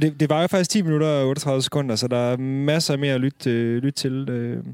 [0.00, 2.96] Og det, det var jo faktisk 10 minutter og 38 sekunder, så der er masser
[2.96, 4.28] mere at lytte, øh, lytte til.
[4.28, 4.64] Øh.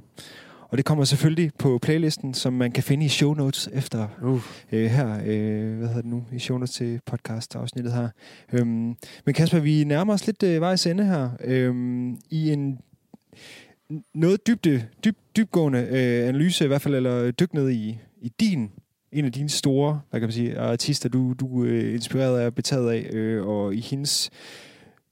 [0.68, 4.40] Og det kommer selvfølgelig på playlisten, som man kan finde i show notes efter Uh.
[4.72, 5.20] øh, her.
[5.26, 6.24] Øh, hvad hedder det nu?
[6.32, 8.08] I show notes til podcast-afsnittet her.
[8.52, 11.30] Øhm, men Kasper, vi nærmer os lidt øh, vejs ende her.
[11.44, 12.78] Øhm, I en
[14.14, 18.70] noget dybde, dyb, dybgående øh, analyse i hvert fald, eller dyk ned i, i din
[19.12, 22.54] en af dine store, hvad kan man sige, artister, du, du er inspireret af og
[22.54, 24.30] betaget af, øh, og i hendes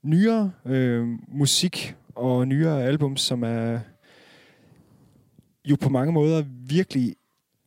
[0.05, 3.79] nyere øh, musik og nyere album, som er
[5.65, 7.15] jo på mange måder virkelig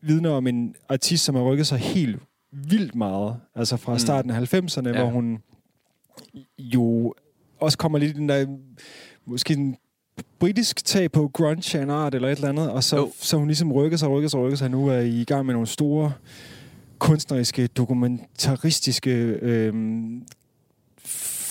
[0.01, 2.19] vidner om en artist, som har rykket sig helt
[2.53, 3.37] vildt meget.
[3.55, 3.99] Altså fra Mm.
[3.99, 5.01] starten af 90'erne, Ja.
[5.03, 5.39] hvor hun
[6.59, 7.15] jo
[7.61, 8.47] også kommer lidt i den der,
[9.27, 9.77] måske en
[10.39, 13.13] britisk tag på grunge en art eller et eller andet, og så, Jo.
[13.21, 14.71] så hun ligesom rykker sig, rykker sig, rykker sig.
[14.71, 16.13] Nu er I i gang med nogle store
[16.99, 19.11] kunstneriske, dokumentaristiske
[19.43, 20.23] øhm,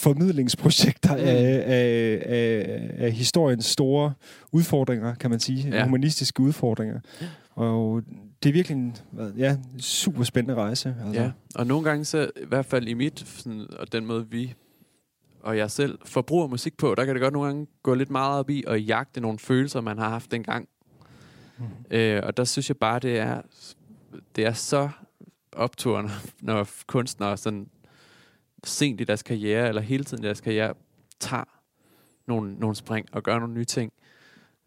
[0.08, 1.22] formidlingsprojekter Mm.
[1.22, 4.14] af, af, af, af historiens store
[4.51, 5.70] udfordringer, kan man sige.
[5.70, 5.84] Ja.
[5.84, 6.99] Humanistiske udfordringer.
[7.55, 8.03] Og
[8.43, 8.97] det er virkelig en
[9.38, 10.95] ja, super spændende rejse.
[11.05, 11.22] Altså.
[11.22, 14.53] Ja, og nogle gange så, i hvert fald i mit, sådan, og den måde vi
[15.41, 18.39] og jeg selv forbruger musik på, der kan det godt nogle gange gå lidt meget
[18.39, 20.68] op i at jagte nogle følelser, man har haft dengang.
[21.58, 21.66] Mm.
[21.91, 23.41] Øh, og der synes jeg bare, det er,
[24.36, 24.89] det er så
[25.51, 27.68] opturende, når kunstnere sådan
[28.64, 30.74] sent i deres karriere, eller hele tiden i deres karriere,
[31.20, 31.43] tager
[32.28, 33.93] nogle, nogle spring og gør nogle nye ting.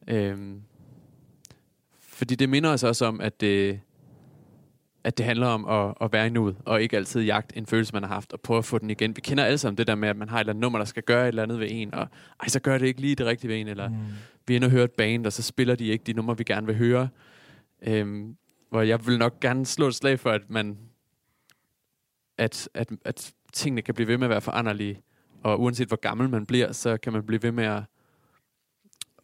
[0.08, 0.62] Øhm,
[2.00, 3.80] fordi det minder os også om, at det,
[5.04, 7.92] at det handler om at, at være i nuet, og ikke altid jagte en følelse,
[7.92, 9.16] man har haft, og prøve at få den igen.
[9.16, 10.86] Vi kender alle sammen det der med, at man har et eller andet nummer, der
[10.86, 12.08] skal gøre et eller andet ved en, og
[12.40, 13.96] ej, så gør det ikke lige det rigtige ved en, eller Mm.
[14.46, 16.44] vi er inde og høre et band, og så spiller de ikke de numre, vi
[16.44, 17.08] gerne vil høre.
[17.82, 18.36] Øhm,
[18.70, 20.78] hvor jeg vil nok gerne slå et slag for, at man
[22.38, 25.00] at, at, at tingene kan blive ved med at være foranderlige.
[25.42, 27.82] Og uanset hvor gammel man bliver, så kan man blive ved med at,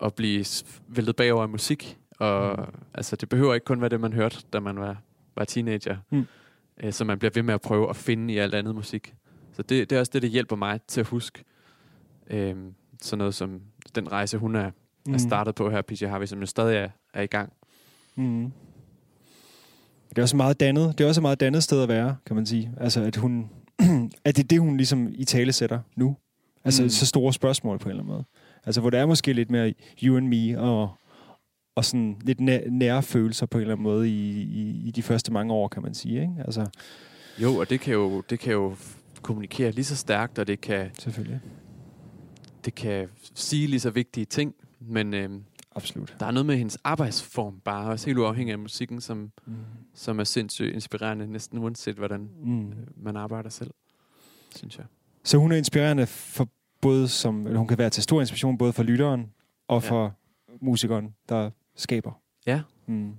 [0.04, 0.44] at blive
[0.88, 1.98] væltet bagover af musik.
[2.18, 2.74] Og Mm.
[2.94, 4.96] altså, det behøver ikke kun være det, man hørte, da man var,
[5.36, 5.96] var teenager.
[6.10, 6.26] Mm.
[6.82, 9.14] Øh, så man bliver ved med at prøve at finde i alt andet musik.
[9.52, 11.44] Så det, det er også det, der hjælper mig til at huske
[12.30, 13.60] øhm, sådan noget som
[13.94, 14.70] den rejse, hun er,
[15.06, 15.14] Mm.
[15.14, 17.52] er startet på her, PJ Harvey, som jo stadig er, er i gang.
[18.16, 18.52] Mm.
[20.08, 20.98] Det er også meget dannet.
[20.98, 22.72] Det er også et meget dannet sted at være, kan man sige.
[22.80, 23.50] Altså, at hun...
[24.24, 26.16] at det er det, hun ligesom i tale sætter nu.
[26.64, 26.88] Altså, Mm.
[26.88, 28.24] så store spørgsmål på en eller anden måde.
[28.66, 30.90] Altså, hvor det er måske lidt mere you and me, og,
[31.74, 35.02] og sådan lidt næ- nære følelser på en eller anden måde i, i, i de
[35.02, 36.20] første mange år, kan man sige.
[36.20, 36.32] Ikke?
[36.38, 36.66] Altså,
[37.42, 38.76] Jo, og det kan jo, det kan jo
[39.22, 41.40] kommunikere lige så stærkt, og det kan, selvfølgelig.
[42.64, 44.54] det kan sige lige så vigtige ting.
[44.80, 45.42] Men øhm,
[45.76, 46.16] Absolut.
[46.20, 49.54] der er noget med hendes arbejdsform, bare også helt uafhængig af musikken, som, Mm.
[49.94, 52.68] som er sindssygt inspirerende, næsten uanset hvordan Mm.
[52.68, 53.70] øh, man arbejder selv,
[54.56, 54.86] synes jeg.
[55.24, 56.48] Så hun er inspirerende for
[56.80, 57.46] både som...
[57.46, 59.32] Eller hun kan være til stor inspiration både for lytteren
[59.68, 59.90] og Ja.
[59.90, 60.14] for
[60.60, 62.12] musikeren, der skaber.
[62.46, 62.62] Ja.
[62.86, 63.12] Mm.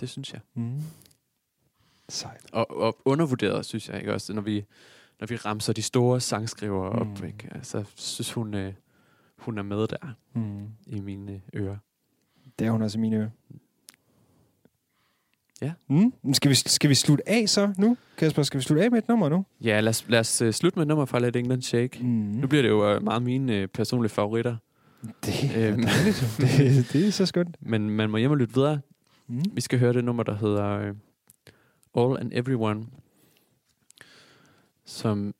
[0.00, 0.40] Det synes jeg.
[0.54, 0.80] Mm.
[2.08, 2.46] Sejt.
[2.52, 4.64] Og, og undervurderet, synes jeg ikke også, når vi,
[5.20, 7.26] når vi ramser de store sangskrivere op, Mm.
[7.26, 7.48] ikke?
[7.54, 8.72] Altså, synes hun, øh,
[9.40, 10.66] hun er med der Mm.
[10.86, 11.76] i mine ører.
[12.58, 13.30] Det er hun også i mine ører.
[15.62, 15.72] Ja.
[15.88, 16.12] Mm.
[16.34, 17.96] Skal, vi, skal vi slutte af så nu?
[18.16, 19.44] Kasper, skal vi slutte af med et nummer nu?
[19.60, 21.98] Ja, lad os, lad os uh, slutte med et nummer fra Let England Shake.
[22.02, 22.06] Mm.
[22.08, 24.56] Nu bliver det jo uh, meget mine uh, personlige favoritter.
[25.24, 25.82] Det er Øhm.
[25.82, 26.34] dejligt.
[26.40, 27.56] det, det er så skønt.
[27.60, 28.80] Men man må hjem og lytte videre.
[29.26, 29.42] Mm.
[29.52, 30.90] Vi skal høre det nummer, der hedder
[31.94, 32.86] uh, All and Everyone.
[34.84, 35.34] Som,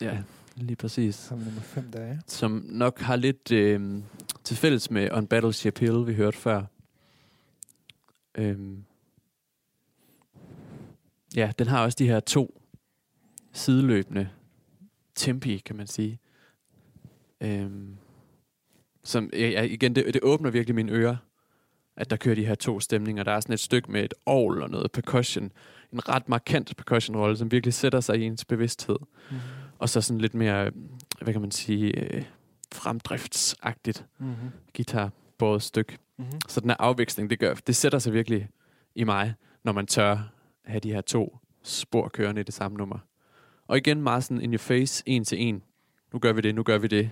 [0.00, 0.18] ja,
[0.66, 1.14] lige præcis.
[1.14, 2.18] Som nummer 5, der er.
[2.26, 4.02] Som nok har lidt øh,
[4.44, 6.62] til fælles med On Battleship Hill, vi hørte før.
[8.34, 8.84] Øhm,
[11.36, 12.60] ja, den har også de her to
[13.52, 14.28] sideløbende
[15.14, 16.18] tempi, kan man sige.
[17.40, 17.96] Øhm,
[19.04, 21.16] som, ja, ja, igen, det, det åbner virkelig mine ører,
[21.96, 23.22] at der kører de her to stemninger.
[23.22, 25.52] Der er sådan et stykke med et ovl og noget percussion.
[25.92, 28.96] En ret markant percussion-rolle, som virkelig sætter sig i ens bevidsthed.
[29.30, 29.36] Mm.
[29.82, 30.70] Og så sådan lidt mere,
[31.22, 32.24] hvad kan man sige, øh,
[32.72, 34.50] fremdriftsagtigt Mm-hmm.
[34.76, 35.98] guitar båret stykke.
[36.16, 36.40] Mm-hmm.
[36.48, 38.48] Så den her afveksling, det, gør, det sætter sig virkelig
[38.94, 40.18] i mig, når man tør
[40.64, 42.98] have de her to spor kørende i det samme nummer.
[43.66, 45.62] Og igen meget sådan in your face, en til en.
[46.12, 47.10] Nu gør vi det, nu gør vi det.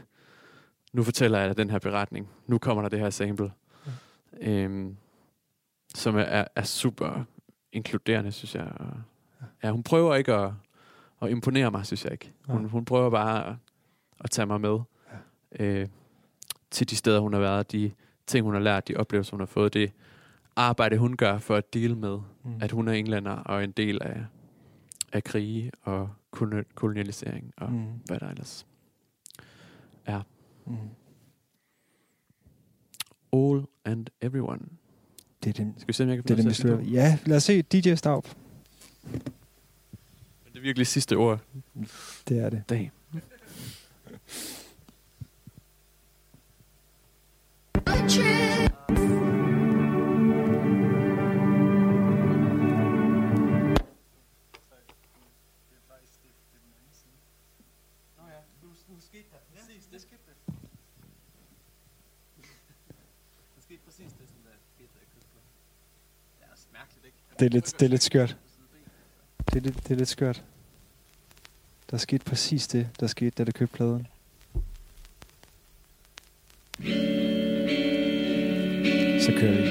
[0.92, 2.28] Nu fortæller jeg dig den her beretning.
[2.46, 3.52] Nu kommer der det her sample.
[4.40, 4.96] Øhm,
[5.94, 7.24] som er, er, er super
[7.72, 8.72] inkluderende, synes jeg.
[8.76, 8.92] Og,
[9.62, 10.52] ja, hun prøver ikke at,
[11.22, 12.32] at imponere mig, synes jeg ikke.
[12.48, 12.68] Hun, Ja.
[12.68, 13.54] hun prøver bare at,
[14.20, 14.78] at tage mig med
[15.60, 15.88] øh,
[16.70, 17.90] til de steder, hun har været, de
[18.26, 19.92] ting, hun har lært, de oplevelser, hun har fået, det
[20.56, 22.58] arbejde, hun gør for at deal med, Mm.
[22.60, 24.24] at hun er englænder og en del af,
[25.12, 27.84] af krige og koloni- kolonialisering og mm.
[28.06, 28.66] Hvad der ellers.
[30.66, 30.76] Mm.
[33.32, 34.60] All and everyone.
[35.44, 36.30] Det er den, Skal vi se, om jeg kan det
[36.62, 36.90] er den, vi.
[36.90, 38.26] Ja, lad os se DJ Staub
[40.60, 41.40] det virkelig sidste ord.
[42.28, 42.62] Det er det.
[42.68, 42.90] Damn.
[67.38, 68.36] Det er lidt, det er lidt skørt.
[69.52, 70.42] Det er, det er lidt skørt.
[71.90, 74.06] Der skete præcis det, der skete, da du købte pladen.
[79.20, 79.69] Så kører vi.